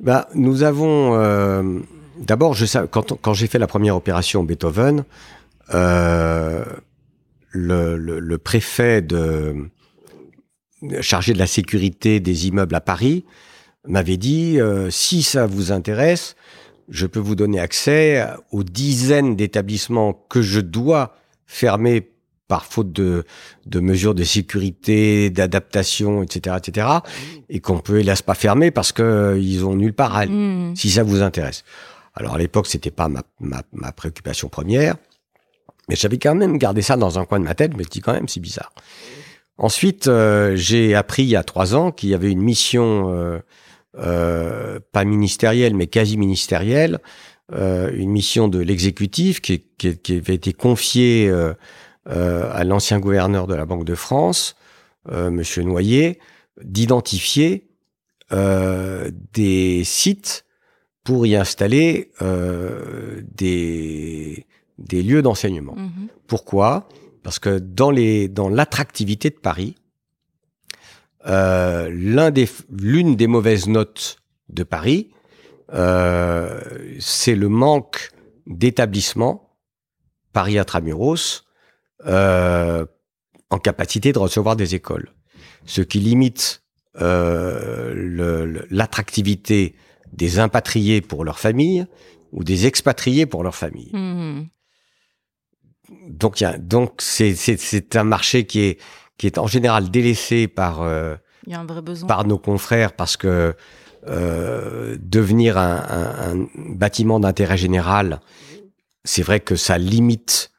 [0.00, 1.82] Bah, nous avons.
[2.18, 2.56] D'abord,
[2.90, 5.04] quand, quand j'ai fait la première opération Beethoven,
[5.72, 6.64] euh,
[7.50, 9.54] le, le, préfet de,
[11.00, 13.24] chargé de la sécurité des immeubles à Paris
[13.86, 16.34] m'avait dit euh, si ça vous intéresse,
[16.88, 21.14] je peux vous donner accès aux dizaines d'établissements que je dois
[21.46, 22.10] fermer
[22.48, 23.24] par faute de,
[23.66, 26.86] de mesures de sécurité, d'adaptation, etc., etc.,
[27.48, 30.32] et qu'on peut hélas pas fermer parce que euh, ils ont nulle part à aller.
[30.32, 30.76] Mmh.
[30.76, 31.64] Si ça vous intéresse.
[32.14, 34.96] Alors à l'époque, c'était pas ma, ma, ma préoccupation première.
[35.88, 38.00] Mais j'avais quand même gardé ça dans un coin de ma tête, mais je dis
[38.00, 38.72] quand même, c'est bizarre.
[39.56, 43.08] Ensuite, euh, j'ai appris il y a trois ans qu'il y avait une mission,
[43.96, 46.98] euh, euh, pas ministérielle, mais quasi ministérielle,
[47.52, 51.30] une mission de l'exécutif qui, qui, qui, avait été confiée
[52.06, 54.56] à l'ancien gouverneur de la Banque de France,
[55.08, 56.18] Monsieur Noyer,
[56.62, 57.68] d'identifier
[58.30, 60.44] des sites
[61.04, 62.10] pour y installer
[63.36, 64.46] des
[64.78, 65.76] des lieux d'enseignement.
[65.76, 66.08] Mhm.
[66.26, 66.88] Pourquoi?
[67.22, 69.76] Parce que dans les dans l'attractivité de Paris,
[71.26, 74.16] euh, l'un des l'une des mauvaises notes
[74.48, 75.10] de Paris,
[75.72, 76.60] euh,
[77.00, 78.10] c'est le manque
[78.46, 79.56] d'établissements
[80.32, 81.44] Paris intramuros
[82.06, 82.84] euh,
[83.50, 85.12] en capacité de recevoir des écoles,
[85.64, 86.62] ce qui limite
[87.00, 89.74] euh, l'attractivité
[90.12, 91.86] des impatriés pour leur famille
[92.32, 93.90] ou des expatriés pour leur famille.
[93.92, 94.48] Mhm
[96.08, 98.80] donc y a, donc c'est c'est un marché qui est
[99.18, 101.16] qui est en général délaissé par euh,
[102.06, 103.54] par nos confrères parce que
[104.06, 108.20] euh, devenir un, un, un bâtiment d'intérêt général,
[109.04, 110.50] c'est vrai que ça limite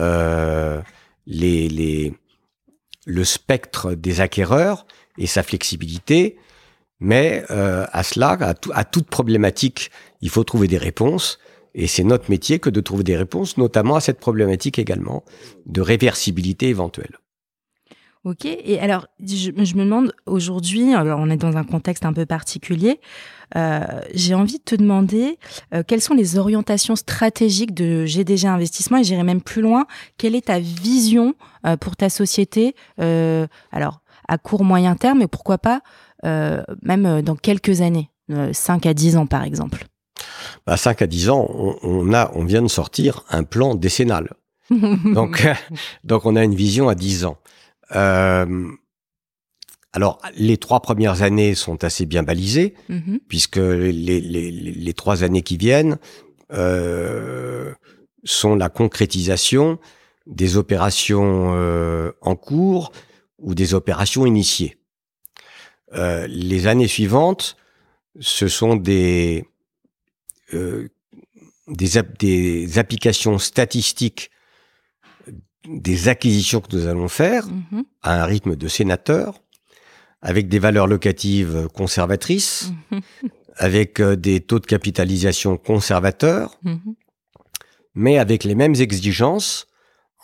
[0.00, 0.80] euh,
[1.26, 2.14] les, les,
[3.06, 4.86] le spectre des acquéreurs
[5.18, 6.38] et sa flexibilité,
[6.98, 9.90] mais euh, à cela, à, à toute problématique,
[10.20, 11.38] il faut trouver des réponses.
[11.74, 15.24] Et c'est notre métier que de trouver des réponses, notamment à cette problématique également
[15.66, 17.18] de réversibilité éventuelle.
[18.24, 22.24] Ok, et alors je, me demande aujourd'hui, alors on est dans un contexte un peu
[22.24, 22.98] particulier,
[23.54, 23.82] euh,
[24.14, 25.38] j'ai envie de te demander
[25.74, 28.96] euh, quelles sont les orientations stratégiques de GDG Investissement?
[28.96, 31.34] Et j'irai même plus loin, quelle est ta vision
[31.66, 35.80] euh, pour ta société, alors à court moyen terme et pourquoi pas
[36.22, 38.08] même dans quelques années,
[38.52, 39.84] 5 à 10 ans par exemple.
[40.66, 41.46] À 5 à 10 ans,
[41.82, 44.32] on, a, on vient de sortir un plan décennal.
[44.70, 45.46] donc,
[46.04, 47.36] donc on a une vision à 10 ans.
[47.92, 48.68] Euh,
[49.92, 53.20] alors, les trois premières années sont assez bien balisées, mm-hmm.
[53.28, 55.98] puisque les, les, les, trois années qui viennent
[56.52, 57.72] euh,
[58.24, 59.78] sont la concrétisation
[60.26, 62.92] des opérations euh, en cours
[63.38, 64.78] ou des opérations initiées.
[65.94, 67.56] Euh, les années suivantes,
[68.18, 69.44] ce sont des,
[70.54, 70.88] euh,
[71.68, 74.30] des, des, applications statistiques
[75.66, 77.84] des acquisitions que nous allons faire mhm.
[78.02, 79.40] à un rythme de sénateur,
[80.22, 83.00] avec des valeurs locatives conservatrices, mhm.
[83.56, 86.94] avec euh, des taux de capitalisation conservateurs, mhm.
[87.94, 89.66] mais avec les mêmes exigences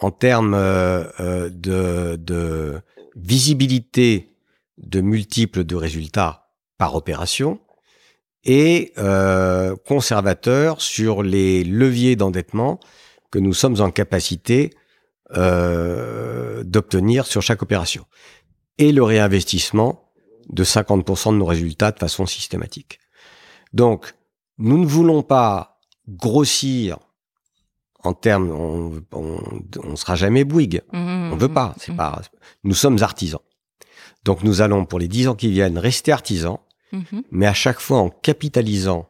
[0.01, 2.81] en termes euh, de, de
[3.17, 4.35] visibilité
[4.79, 7.61] de multiples de résultats par opération
[8.45, 12.81] et euh, conservateur sur les leviers d'endettement
[13.31, 14.71] que nous sommes en capacité
[15.37, 18.05] euh, d'obtenir sur chaque opération.
[18.79, 20.11] Et le réinvestissement
[20.49, 22.99] de 50% de nos résultats de façon systématique.
[23.73, 24.15] Donc,
[24.59, 25.79] nous ne voulons pas
[26.09, 26.99] grossir
[28.03, 30.83] en termes, on, on, sera jamais Bouygues.
[30.93, 31.75] Mmh, on veut pas.
[31.79, 31.97] C'est mmh.
[31.97, 32.23] pas.
[32.65, 33.43] Nous sommes artisans.
[34.25, 36.59] Donc, nous allons pour les dix ans qui viennent rester artisans
[37.31, 39.09] mais à chaque fois en capitalisant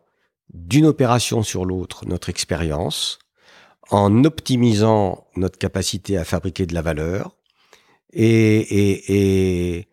[0.53, 3.18] d'une opération sur l'autre notre expérience,
[3.91, 7.36] en optimisant notre capacité à fabriquer de la valeur
[8.12, 9.86] et,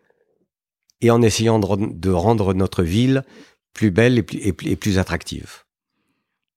[1.08, 3.24] en essayant de, rendre notre ville
[3.72, 5.64] plus belle et plus, et plus, attractive.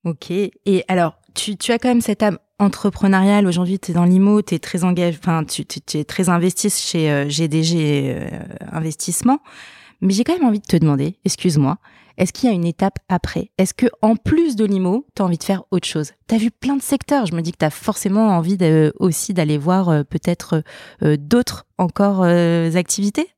[0.04, 0.30] Ok.
[0.30, 3.46] Et alors, tu, as quand même cette âme entrepreneuriale.
[3.46, 5.64] Aujourd'hui, tu es dans l'IMO, tu es très engagé, enfin, tu,
[5.94, 8.40] es très investi chez GDG euh, euh,
[8.72, 9.40] Investissement.
[10.00, 11.78] Mais j'ai quand même envie de te demander, excuse-moi,
[12.18, 13.50] est-ce qu'il y a une étape après?
[13.58, 16.12] Est-ce que en plus de l'IMO, tu as envie de faire autre chose?
[16.28, 18.58] Tu as vu plein de secteurs, je me dis que tu as forcément envie
[18.98, 20.62] aussi d'aller voir euh, peut-être
[21.02, 23.28] euh, d'autres encore euh, activités?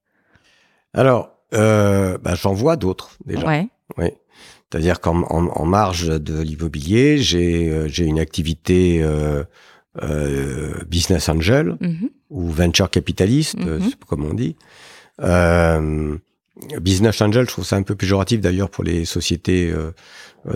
[0.93, 3.47] Alors, bah, j'en vois d'autres déjà.
[3.47, 3.69] Ouais.
[3.99, 4.07] Oui.
[4.71, 9.05] C'est-à-dire qu'en en, marge de l'immobilier, j'ai une activité
[10.89, 12.11] business angel mm-hmm.
[12.31, 13.95] ou venture capitaliste, mm-hmm.
[14.09, 14.57] comme on dit.
[15.21, 16.17] Euh,
[16.81, 19.91] Business Angel, je trouve ça un peu péjoratif d'ailleurs pour les sociétés euh,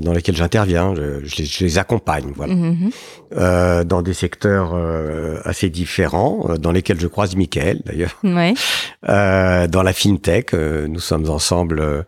[0.01, 0.95] dans lesquelles j'interviens.
[0.95, 2.91] Je, les accompagne, voilà, mm-hmm.
[3.37, 8.17] euh, dans des secteurs euh, assez différents, euh, dans lesquels je croise Michael d'ailleurs.
[8.23, 8.55] Ouais.
[9.69, 12.05] dans la fintech, nous sommes ensemble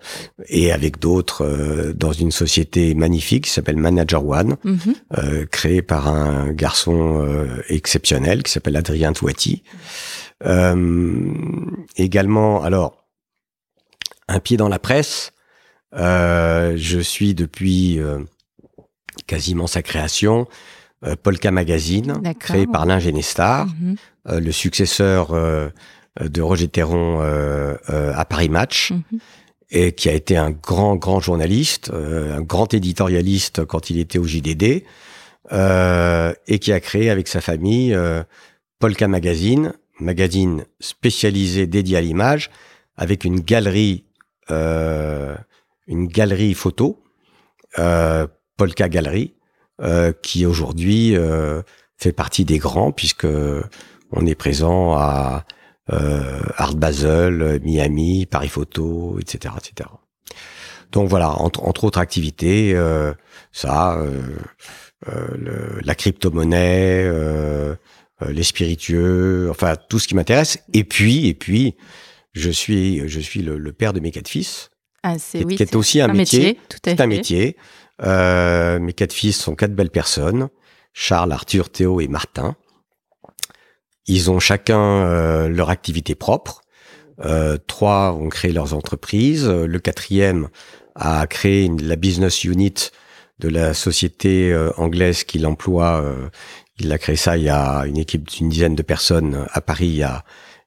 [0.48, 5.46] et avec d'autres dans une société magnifique qui s'appelle Manager One, mm-hmm.
[5.46, 9.62] créée par un garçon exceptionnel qui s'appelle Adrien Touati.
[11.96, 12.99] également, alors
[14.30, 15.32] un pied dans la presse.
[15.94, 18.18] Euh, je suis depuis euh,
[19.26, 20.46] quasiment sa création
[21.04, 23.96] euh, Polka Magazine, créé par l'Ingénestar, mhm.
[24.26, 25.32] le successeur
[26.20, 28.92] de Roger Théron à Paris Match.
[28.92, 29.18] Mhm.
[29.72, 34.24] Et qui a été un grand, grand journaliste, un grand éditorialiste quand il était au
[34.24, 34.82] JDD,
[35.52, 37.96] et qui a créé avec sa famille
[38.80, 42.50] Polka Magazine, magazine spécialisé dédié à l'image,
[42.96, 44.02] avec une galerie
[44.50, 47.02] une galerie photo,
[47.78, 48.26] euh,
[48.56, 49.34] Polka Galerie,
[49.80, 51.16] euh, qui aujourd'hui
[51.96, 53.26] fait partie des grands puisque
[54.12, 55.44] on est présent à
[55.88, 59.90] Art Basel, Miami, Paris Photo, etc., etc.
[60.92, 62.76] Donc voilà, entre, autres activités,
[63.52, 63.98] ça,
[65.06, 67.10] la crypto-monnaie,
[68.28, 70.58] les spiritueux, enfin tout ce qui m'intéresse.
[70.72, 71.76] Et puis, et puis,
[72.32, 74.70] je suis, je suis le, père de mes quatre fils,
[75.02, 76.58] ah, c'est, qui, est aussi un, métier.
[76.84, 77.56] c'est un métier.
[78.02, 80.48] Euh, mes quatre fils sont quatre belles personnes.
[80.92, 82.56] Charles, Arthur, Théo et Martin.
[84.06, 86.62] Ils ont chacun euh, leur activité propre.
[87.24, 89.48] Euh, trois ont créé leurs entreprises.
[89.48, 90.48] Le quatrième
[90.94, 92.90] a créé la business unit
[93.38, 96.02] de la société euh, anglaise qu'il emploie.
[96.02, 96.28] Euh,
[96.78, 99.86] il a créé ça il y a une équipe d'une dizaine de personnes à Paris
[99.86, 100.24] il y a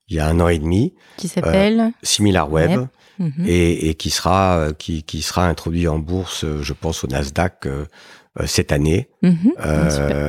[0.10, 0.93] il y a un an et demi.
[1.18, 2.88] Qui s'appelle euh, SimilarWeb.
[3.20, 3.45] Mhm.
[3.45, 7.68] Et, qui sera euh, qui, qui sera introduit en bourse, euh, je pense au Nasdaq
[8.47, 9.54] cette année, mhm.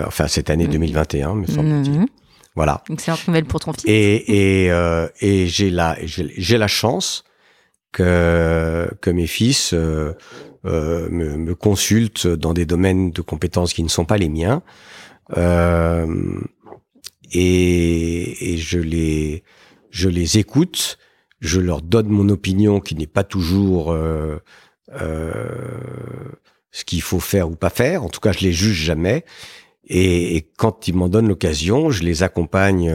[0.07, 1.41] enfin cette année 2021, mhm.
[1.41, 2.07] me semble-t-il.
[2.55, 2.83] Voilà.
[2.91, 3.85] Excellente nouvelle pour ton fils.
[3.87, 4.70] Et, et,
[5.20, 7.25] et j'ai la j'ai la chance
[7.93, 10.14] que que mes fils me,
[11.09, 14.62] me, consultent dans des domaines de compétences qui ne sont pas les miens.
[17.33, 19.43] et, et je les
[19.95, 20.99] je les écoute,
[21.40, 24.42] je leur donne mon opinion qui n'est pas toujours euh,
[25.01, 25.45] euh,
[26.72, 28.03] ce qu'il faut faire ou pas faire.
[28.03, 29.24] En tout cas, je les juge jamais.
[29.86, 32.90] Et, quand ils m'en donnent l'occasion, je les accompagne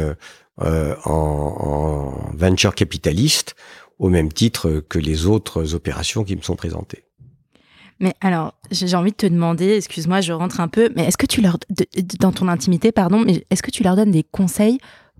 [0.61, 3.55] euh, en, en, venture capitaliste
[3.97, 7.05] au même titre que les autres opérations qui me sont présentées.
[8.01, 11.25] Mais alors, j'ai envie de te demander, excuse-moi, je rentre un peu, mais est-ce que
[11.25, 11.57] tu leur,
[12.19, 14.79] dans ton intimité, pardon, mais est-ce que tu leur donnes des conseils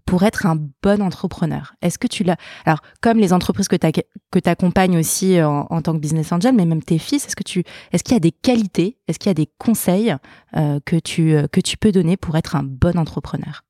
[0.10, 1.76] pour être un bon entrepreneur.
[1.84, 5.94] Est-ce que tu l'as Alors, comme les entreprises que tu accompagnes aussi euh, en, tant
[5.94, 8.32] que business angel, mais même tes fils, est-ce que tu est-ce qu'il y a des
[8.32, 10.16] qualités, est-ce qu'il y a des conseils
[10.58, 13.64] euh, que tu euh, que tu peux donner pour être un bon entrepreneur?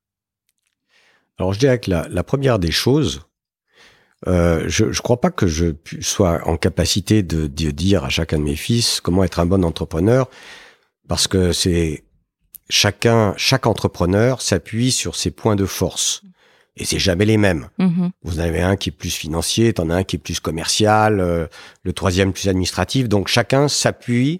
[1.37, 3.21] Alors, je dirais que la, première des choses,
[4.25, 8.57] je ne crois pas que je sois en capacité de, dire à chacun de mes
[8.57, 10.29] fils comment être un bon entrepreneur,
[11.09, 12.05] parce que c'est
[12.69, 16.23] chacun, chaque entrepreneur s'appuie sur ses points de force.
[16.77, 17.67] Et c'est jamais les mêmes.
[17.79, 18.11] Mm-hmm.
[18.23, 21.19] Vous en avez un qui est plus financier, t'en as un qui est plus commercial,
[21.19, 21.47] euh,
[21.83, 23.09] le troisième plus administratif.
[23.09, 24.39] Donc chacun s'appuie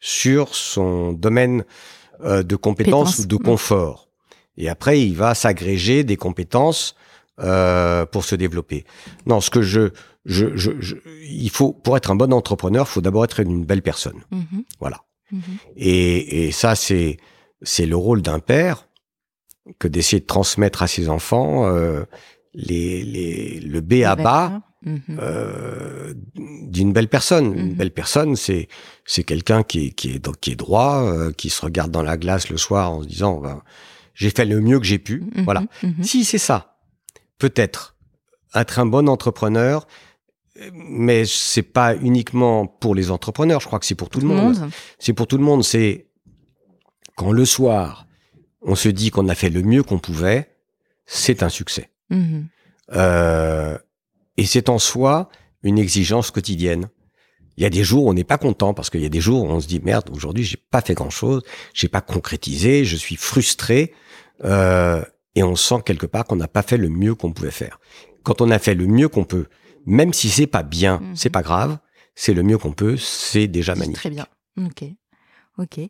[0.00, 1.64] sur son domaine
[2.22, 4.08] euh, de compétences ou de confort.
[4.58, 6.94] Et après, il va s'agréger des compétences
[7.40, 8.84] euh, pour se développer.
[9.24, 9.90] Non, ce que je,
[10.26, 13.82] je, je, il faut pour être un bon entrepreneur, il faut d'abord être une belle
[13.82, 14.20] personne.
[14.32, 14.64] Mm-hmm.
[14.80, 15.04] Voilà.
[15.32, 15.38] Mm-hmm.
[15.76, 17.18] Et, et ça, c'est
[17.62, 18.88] c'est le rôle d'un père
[19.78, 22.04] que d'essayer de transmettre à ses enfants euh,
[22.54, 25.00] les, les, le B à bas mhm.
[25.20, 27.58] euh, d'une belle personne.
[27.58, 27.74] Une mhm.
[27.74, 28.68] belle personne, c'est
[29.04, 32.48] c'est quelqu'un qui, qui, est, qui est droit, euh, qui se regarde dans la glace
[32.48, 33.62] le soir en se disant ben,
[34.14, 35.24] j'ai fait le mieux que j'ai pu.
[35.34, 35.44] Mhm.
[35.44, 35.62] Voilà.
[36.02, 36.78] Si c'est ça,
[37.38, 37.96] peut-être
[38.54, 39.86] être un bon entrepreneur,
[40.72, 43.60] mais c'est pas uniquement pour les entrepreneurs.
[43.60, 44.70] Je crois que c'est pour tout, le monde.
[44.98, 45.62] C'est pour tout le monde.
[45.62, 46.07] C'est
[47.18, 48.06] quand le soir,
[48.62, 50.54] on se dit qu'on a fait le mieux qu'on pouvait,
[51.04, 51.90] c'est un succès.
[52.10, 52.46] Mhm.
[52.94, 53.76] Euh,
[54.36, 55.28] et c'est en soi
[55.62, 56.88] une exigence quotidienne.
[57.56, 59.20] Il y a des jours où on n'est pas content parce qu'il y a des
[59.20, 61.42] jours où on se dit merde, aujourd'hui j'ai pas fait grand chose,
[61.74, 63.92] j'ai pas concrétisé, je suis frustré
[64.44, 65.02] euh,
[65.34, 67.80] et on sent quelque part qu'on n'a pas fait le mieux qu'on pouvait faire.
[68.22, 69.46] Quand on a fait le mieux qu'on peut,
[69.86, 71.16] même si c'est pas bien, Mhm.
[71.16, 71.78] c'est pas grave,
[72.14, 73.96] c'est le mieux qu'on peut, c'est déjà magnifique.
[74.02, 74.26] Très bien.
[74.56, 74.84] Ok.
[75.58, 75.80] Ok.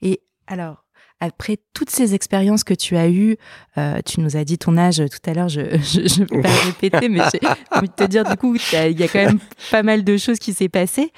[0.00, 0.84] Et alors,
[1.20, 3.36] après toutes ces expériences que tu as eues,
[3.78, 7.08] euh, tu nous as dit ton âge tout à l'heure, je je vais pas répéter,
[7.08, 7.40] mais j'ai
[7.70, 9.38] envie de te dire, du coup, il y a quand même
[9.70, 11.12] pas mal de choses qui s'est passé.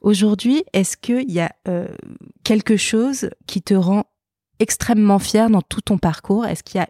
[0.00, 1.86] Aujourd'hui, est-ce qu'il y a euh,
[2.44, 4.04] quelque chose qui te rend
[4.58, 6.44] extrêmement fier dans tout ton parcours?
[6.46, 6.88] Est-ce qu'il y a,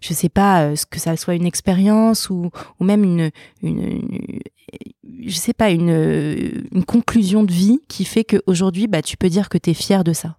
[0.00, 3.30] je sais pas, euh, ce que ça soit une expérience ou, ou même une,
[3.62, 4.40] une, une-
[5.26, 9.28] je sais pas, une, euh, une conclusion de vie qui fait qu'aujourd'hui, bah, tu peux
[9.28, 10.36] dire que tu es fier de ça,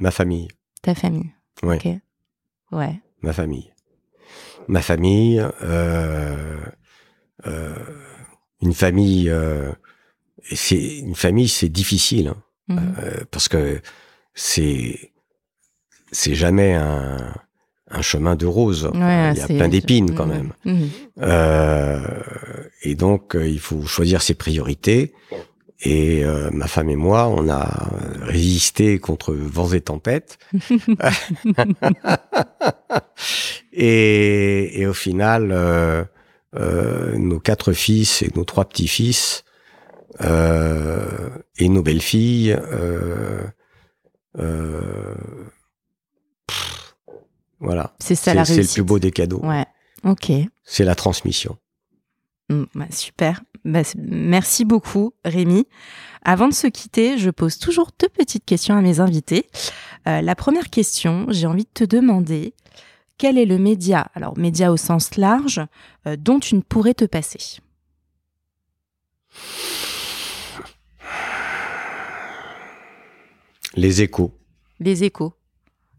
[0.00, 0.48] Ma famille,
[0.82, 1.30] ta famille.
[1.62, 1.76] Ouais.
[1.76, 1.86] Ok.
[2.72, 3.00] Ouais.
[3.22, 3.70] ma famille,
[4.68, 6.56] ma famille, euh,
[7.46, 7.74] euh,
[8.62, 9.70] une famille, euh,
[10.52, 12.28] c'est une famille, c'est difficile.
[12.28, 12.42] hein.
[12.68, 12.94] Mhm.
[13.30, 13.80] Parce que
[14.34, 15.12] c'est
[16.12, 17.34] c'est jamais un,
[17.90, 18.86] un chemin de rose.
[18.94, 20.32] Ouais, il y a plein d'épines quand Mhm.
[20.32, 20.52] même.
[20.64, 20.88] Mhm.
[22.82, 25.12] Et donc il faut choisir ses priorités.
[25.82, 30.38] Et euh, ma femme et moi, on a résisté contre vents et tempêtes.
[33.72, 36.04] et, et au final, euh,
[36.56, 39.44] euh, nos quatre fils et nos trois petits-fils
[40.22, 43.42] euh, et nos belles-filles, euh,
[44.38, 45.14] euh,
[47.58, 48.74] voilà, C'est ça la c'est le réussite.
[48.74, 49.40] plus beau des cadeaux.
[49.44, 49.66] Ouais.
[50.04, 50.32] Ok.
[50.64, 51.58] C'est la transmission.
[52.48, 53.40] Mm, bah, super.
[53.64, 55.66] Bah, merci beaucoup, Rémi.
[56.22, 59.46] Avant de se quitter, je pose toujours deux petites questions à mes invités.
[60.08, 62.54] Euh, la première question, j'ai envie de te demander
[63.18, 65.60] quel est le média, alors média au sens large,
[66.06, 67.60] euh, dont tu ne pourrais te passer?
[73.76, 74.32] Les échos,
[74.80, 75.32] Les échos,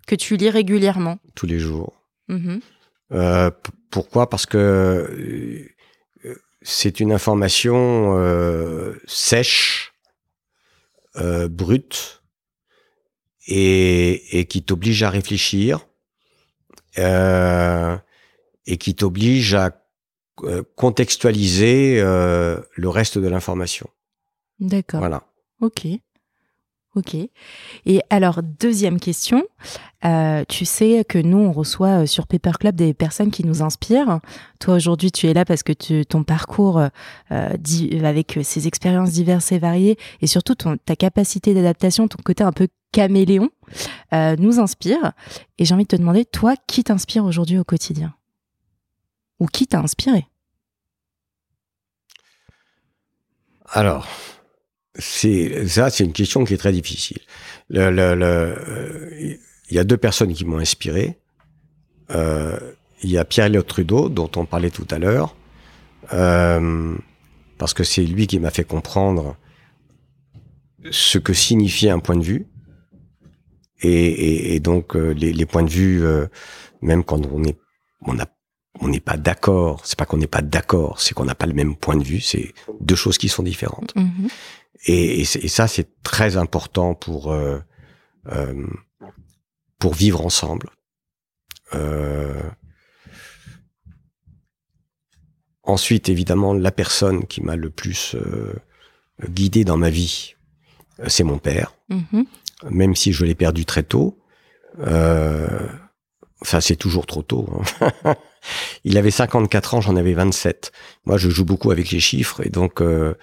[0.07, 1.19] que tu lis régulièrement.
[1.35, 2.03] tous les jours.
[2.27, 2.59] Mhm.
[3.13, 3.51] Euh,
[3.89, 4.29] pourquoi?
[4.29, 5.67] Parce que
[6.61, 9.93] c'est une information euh, sèche,
[11.15, 12.23] euh, brute,
[13.47, 15.87] et, et qui t'oblige à réfléchir,
[16.97, 17.97] euh,
[18.65, 19.77] et qui t'oblige à
[20.75, 23.87] contextualiser le reste de l'information.
[24.59, 24.99] D'accord.
[24.99, 25.23] Voilà.
[25.59, 25.85] Ok.
[26.93, 27.15] Ok.
[27.85, 29.43] Et alors, deuxième question.
[30.03, 33.61] Euh, tu sais que nous, on reçoit euh, sur Paper Club des personnes qui nous
[33.61, 34.19] inspirent.
[34.59, 36.79] Toi, aujourd'hui, tu es là parce que tu- ton parcours
[37.31, 42.09] euh, di- avec euh, ces expériences diverses et variées et surtout ton, ta capacité d'adaptation,
[42.09, 43.49] ton côté un peu caméléon,
[44.11, 45.13] euh, nous inspire.
[45.59, 48.13] Et j'ai envie de te demander, toi, qui t'inspire aujourd'hui au quotidien?
[49.39, 50.27] Ou qui t'a inspiré?
[53.69, 54.07] Alors,
[54.95, 57.19] c'est ça, c'est une question qui est très difficile.
[57.69, 59.35] Le, le- le, euh,
[59.69, 61.17] il y a deux personnes qui m'ont inspiré.
[62.11, 62.59] Euh,
[63.03, 65.35] il y a Pierre-Éliott Trudeau, dont on parlait tout à l'heure,
[66.13, 66.95] euh,
[67.57, 69.37] parce que c'est lui qui m'a fait comprendre
[70.91, 72.47] ce que signifiait un point de vue.
[73.83, 76.27] Et, et- et donc euh, les, les points de vue, euh,
[76.81, 77.57] même quand on est,
[78.01, 78.25] on a,
[78.79, 79.81] on n'est pas d'accord.
[79.85, 82.19] C'est pas qu'on n'est pas d'accord, c'est qu'on n'a pas le même point de vue.
[82.19, 83.95] C'est deux choses qui sont différentes.
[83.95, 84.27] Mhm.
[84.85, 87.59] Et, et c'est- et ça, c'est très important pour euh,
[88.27, 88.67] euh,
[89.79, 90.69] pour vivre ensemble.
[91.73, 92.41] Euh,
[95.63, 98.53] ensuite, évidemment, la personne qui m'a le plus euh,
[99.29, 100.35] guidé dans ma vie,
[101.07, 101.73] c'est mon père.
[101.89, 102.25] Mhm.
[102.69, 104.19] Même si je l'ai perdu très tôt.
[104.79, 105.67] Euh,
[106.41, 107.49] enfin, c'est toujours trop tôt.
[108.03, 108.15] hein.
[108.83, 110.71] Il avait 54 ans, j'en avais 27.
[111.05, 113.13] Moi, je joue beaucoup avec les chiffres et donc euh,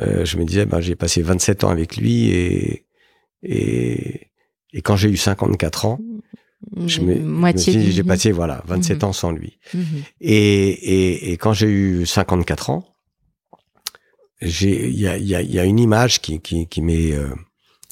[0.00, 2.86] euh, je me disais, ben, j'ai passé 27 ans avec lui et
[3.42, 4.30] et,
[4.72, 6.00] et quand j'ai eu 54 ans,
[6.86, 9.08] je me, je me Moitié suis dit, j'ai passé voilà 27 Mhm.
[9.08, 9.58] ans sans lui.
[9.74, 9.84] Mhm.
[10.22, 12.86] Et, et, et quand j'ai eu 54 ans,
[14.40, 17.30] j'ai il y a, y, a, y a une image qui qui, qui m'est euh,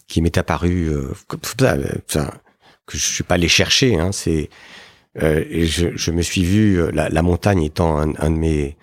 [0.09, 1.77] qui m'est apparue euh, comme ça,
[2.09, 2.31] enfin,
[2.87, 3.97] que je suis pas allé chercher.
[3.99, 4.49] Hein, c'est
[5.21, 8.37] euh, et je, je me suis vu euh, la, la montagne étant un, un de
[8.37, 8.77] mes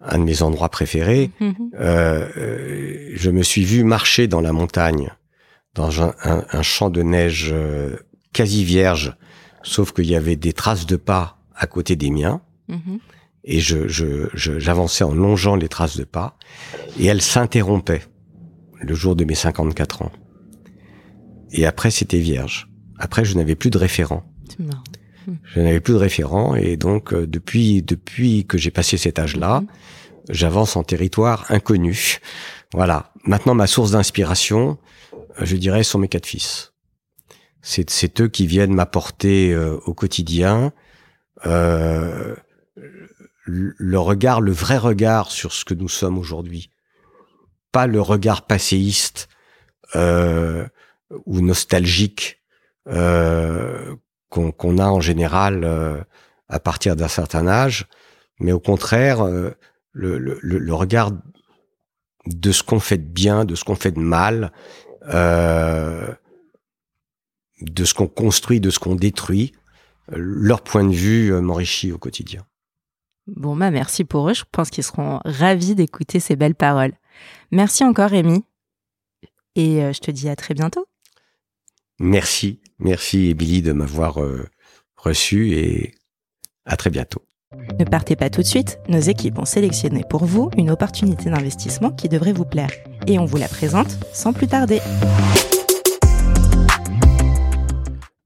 [0.00, 1.30] un de mes endroits préférés.
[1.40, 1.54] Mhm.
[1.80, 5.10] Euh, euh, je me suis vu marcher dans la montagne,
[5.74, 7.96] dans un, un- un champ de neige euh,
[8.32, 9.16] quasi vierge,
[9.62, 12.98] sauf qu'il y avait des traces de pas à côté des miens, Mhm.
[13.44, 16.36] et je, je, je- j'avançais en longeant les traces de pas,
[17.00, 18.02] et elles s'interrompaient
[18.80, 20.12] le jour de mes 54 ans.
[21.52, 22.68] Et après, c'était vierge.
[22.98, 24.24] Après, je n'avais plus de référent.
[24.48, 24.82] C'est marrant.
[25.54, 29.60] Je n'avais plus de référent, et donc euh, depuis depuis que j'ai passé cet âge-là,
[29.60, 29.68] Mhm.
[30.30, 32.18] j'avance en territoire inconnu
[32.72, 33.12] Voilà.
[33.24, 34.78] Maintenant, ma source d'inspiration,
[35.40, 36.72] je dirais, sont mes quatre fils.
[37.62, 40.72] C'est eux qui viennent m'apporter au quotidien
[43.46, 46.70] le regard, le vrai regard sur ce que nous sommes aujourd'hui.
[47.72, 49.28] Pas le regard passéiste
[49.94, 52.40] ou nostalgique
[54.28, 56.04] qu'on a en général
[56.48, 57.86] à partir d'un certain âge,
[58.38, 59.50] mais au contraire, euh,
[59.92, 61.10] le, regard
[62.26, 64.52] de ce qu'on fait de bien, de ce qu'on fait de mal,
[65.08, 66.12] euh,
[67.60, 69.52] de ce qu'on construit, de ce qu'on détruit,
[70.12, 72.44] leur point de vue euh, m'enrichit au quotidien.
[73.26, 74.34] Bon, bah merci pour eux.
[74.34, 76.92] Je pense qu'ils seront ravis d'écouter ces belles paroles.
[77.50, 78.44] Merci encore, Rémi.
[79.56, 80.86] Et je te dis à très bientôt.
[81.98, 82.60] Merci.
[82.78, 84.18] Merci, Billy, de m'avoir
[84.96, 85.94] reçu et
[86.66, 87.22] à très bientôt.
[87.78, 91.90] Ne partez pas tout de suite, nos équipes ont sélectionné pour vous une opportunité d'investissement
[91.90, 92.70] qui devrait vous plaire
[93.06, 94.80] et on vous la présente sans plus tarder.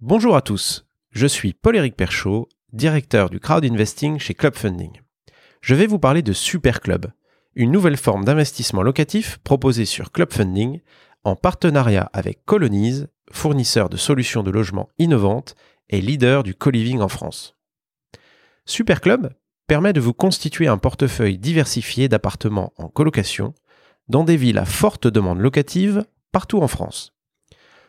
[0.01, 5.01] Bonjour à tous, je suis Paul-Éric Perchaud, directeur du crowd investing chez Club Funding.
[5.61, 7.13] Je vais vous parler de Super Club,
[7.55, 10.81] une nouvelle forme d'investissement locatif proposée sur Club Funding
[11.23, 15.55] en partenariat avec Colonize, fournisseur de solutions de logement innovantes
[15.89, 17.57] et leader du co-living en France.
[18.65, 19.31] Superclub
[19.67, 23.55] permet de vous constituer un portefeuille diversifié d'appartements en colocation
[24.09, 27.15] dans des villes à forte demande locative partout en France.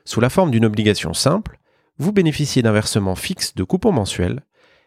[0.05, 1.59] Sous la forme d'une obligation simple,
[1.97, 4.41] vous bénéficiez d'un versement fixe de coupons mensuels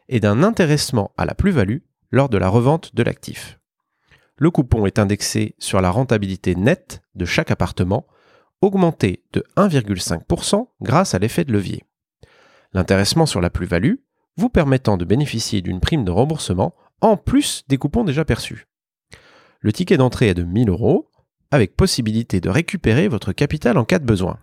[0.09, 1.79] et d'un intéressement à la plus-value
[2.11, 3.59] lors de la revente de l'actif.
[4.37, 8.07] Le coupon est indexé sur la rentabilité nette de chaque appartement,
[8.61, 11.85] augmenté de 1,5% grâce à l'effet de levier.
[12.73, 13.97] L'intéressement sur la plus-value
[14.37, 18.67] vous permettant de bénéficier d'une prime de remboursement en plus des coupons déjà perçus.
[19.61, 21.11] Le ticket d'entrée est de 1000 euros,
[21.51, 24.39] avec possibilité de récupérer votre capital en cas de besoin.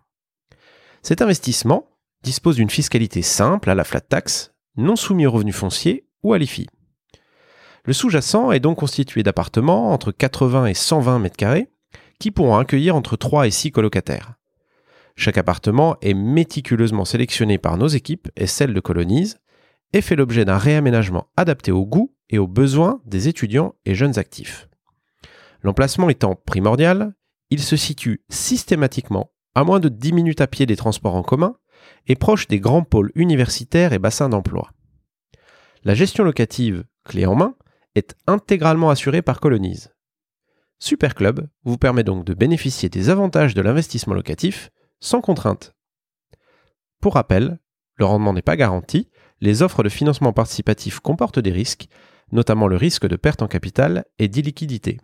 [1.03, 1.88] Cet investissement
[2.23, 6.38] dispose d'une fiscalité simple à la flat tax, non soumis aux revenus fonciers ou à
[6.38, 6.67] l'IFI.
[7.83, 11.71] Le sous-jacent est donc constitué d'appartements entre 80 et 120 mètres carrés
[12.22, 14.35] qui pourront accueillir entre 3 et 6 colocataires.
[15.15, 19.39] Chaque appartement est méticuleusement sélectionné par nos équipes et celles de Colonise
[19.91, 24.19] et fait l'objet d'un réaménagement adapté aux goûts et aux besoins des étudiants et jeunes
[24.19, 24.69] actifs.
[25.64, 27.14] L'emplacement étant primordial,
[27.49, 31.56] il se situe systématiquement à moins de 10 minutes à pied des transports en commun
[32.07, 34.69] et proche des grands pôles universitaires et bassins d'emploi.
[35.84, 37.56] La gestion locative, clé en main,
[37.95, 39.91] est intégralement assurée par Colonise.
[40.81, 45.75] Superclub vous permet donc de bénéficier des avantages de l'investissement locatif sans contrainte.
[46.99, 47.59] Pour rappel,
[47.97, 49.07] le rendement n'est pas garanti,
[49.41, 51.87] les offres de financement participatif comportent des risques,
[52.31, 54.99] notamment le risque de perte en capital et d'illiquidité.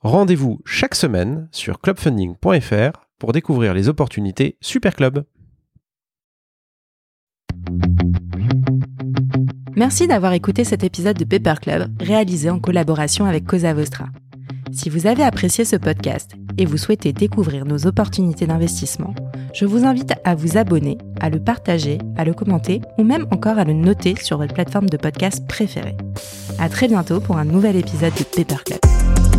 [0.00, 5.26] Rendez-vous chaque semaine sur clubfunding.fr pour découvrir les opportunités Super Club.
[9.76, 14.06] Merci d'avoir écouté cet épisode de Paper Club réalisé en collaboration avec Cosa Vostra.
[14.72, 19.14] Si vous avez apprécié ce podcast et vous souhaitez découvrir nos opportunités d'investissement,
[19.54, 23.58] je vous invite à vous abonner, à le partager, à le commenter ou même encore
[23.58, 25.96] à le noter sur votre plateforme de podcast préférée.
[26.58, 29.35] À très bientôt pour un nouvel épisode de Paper Club.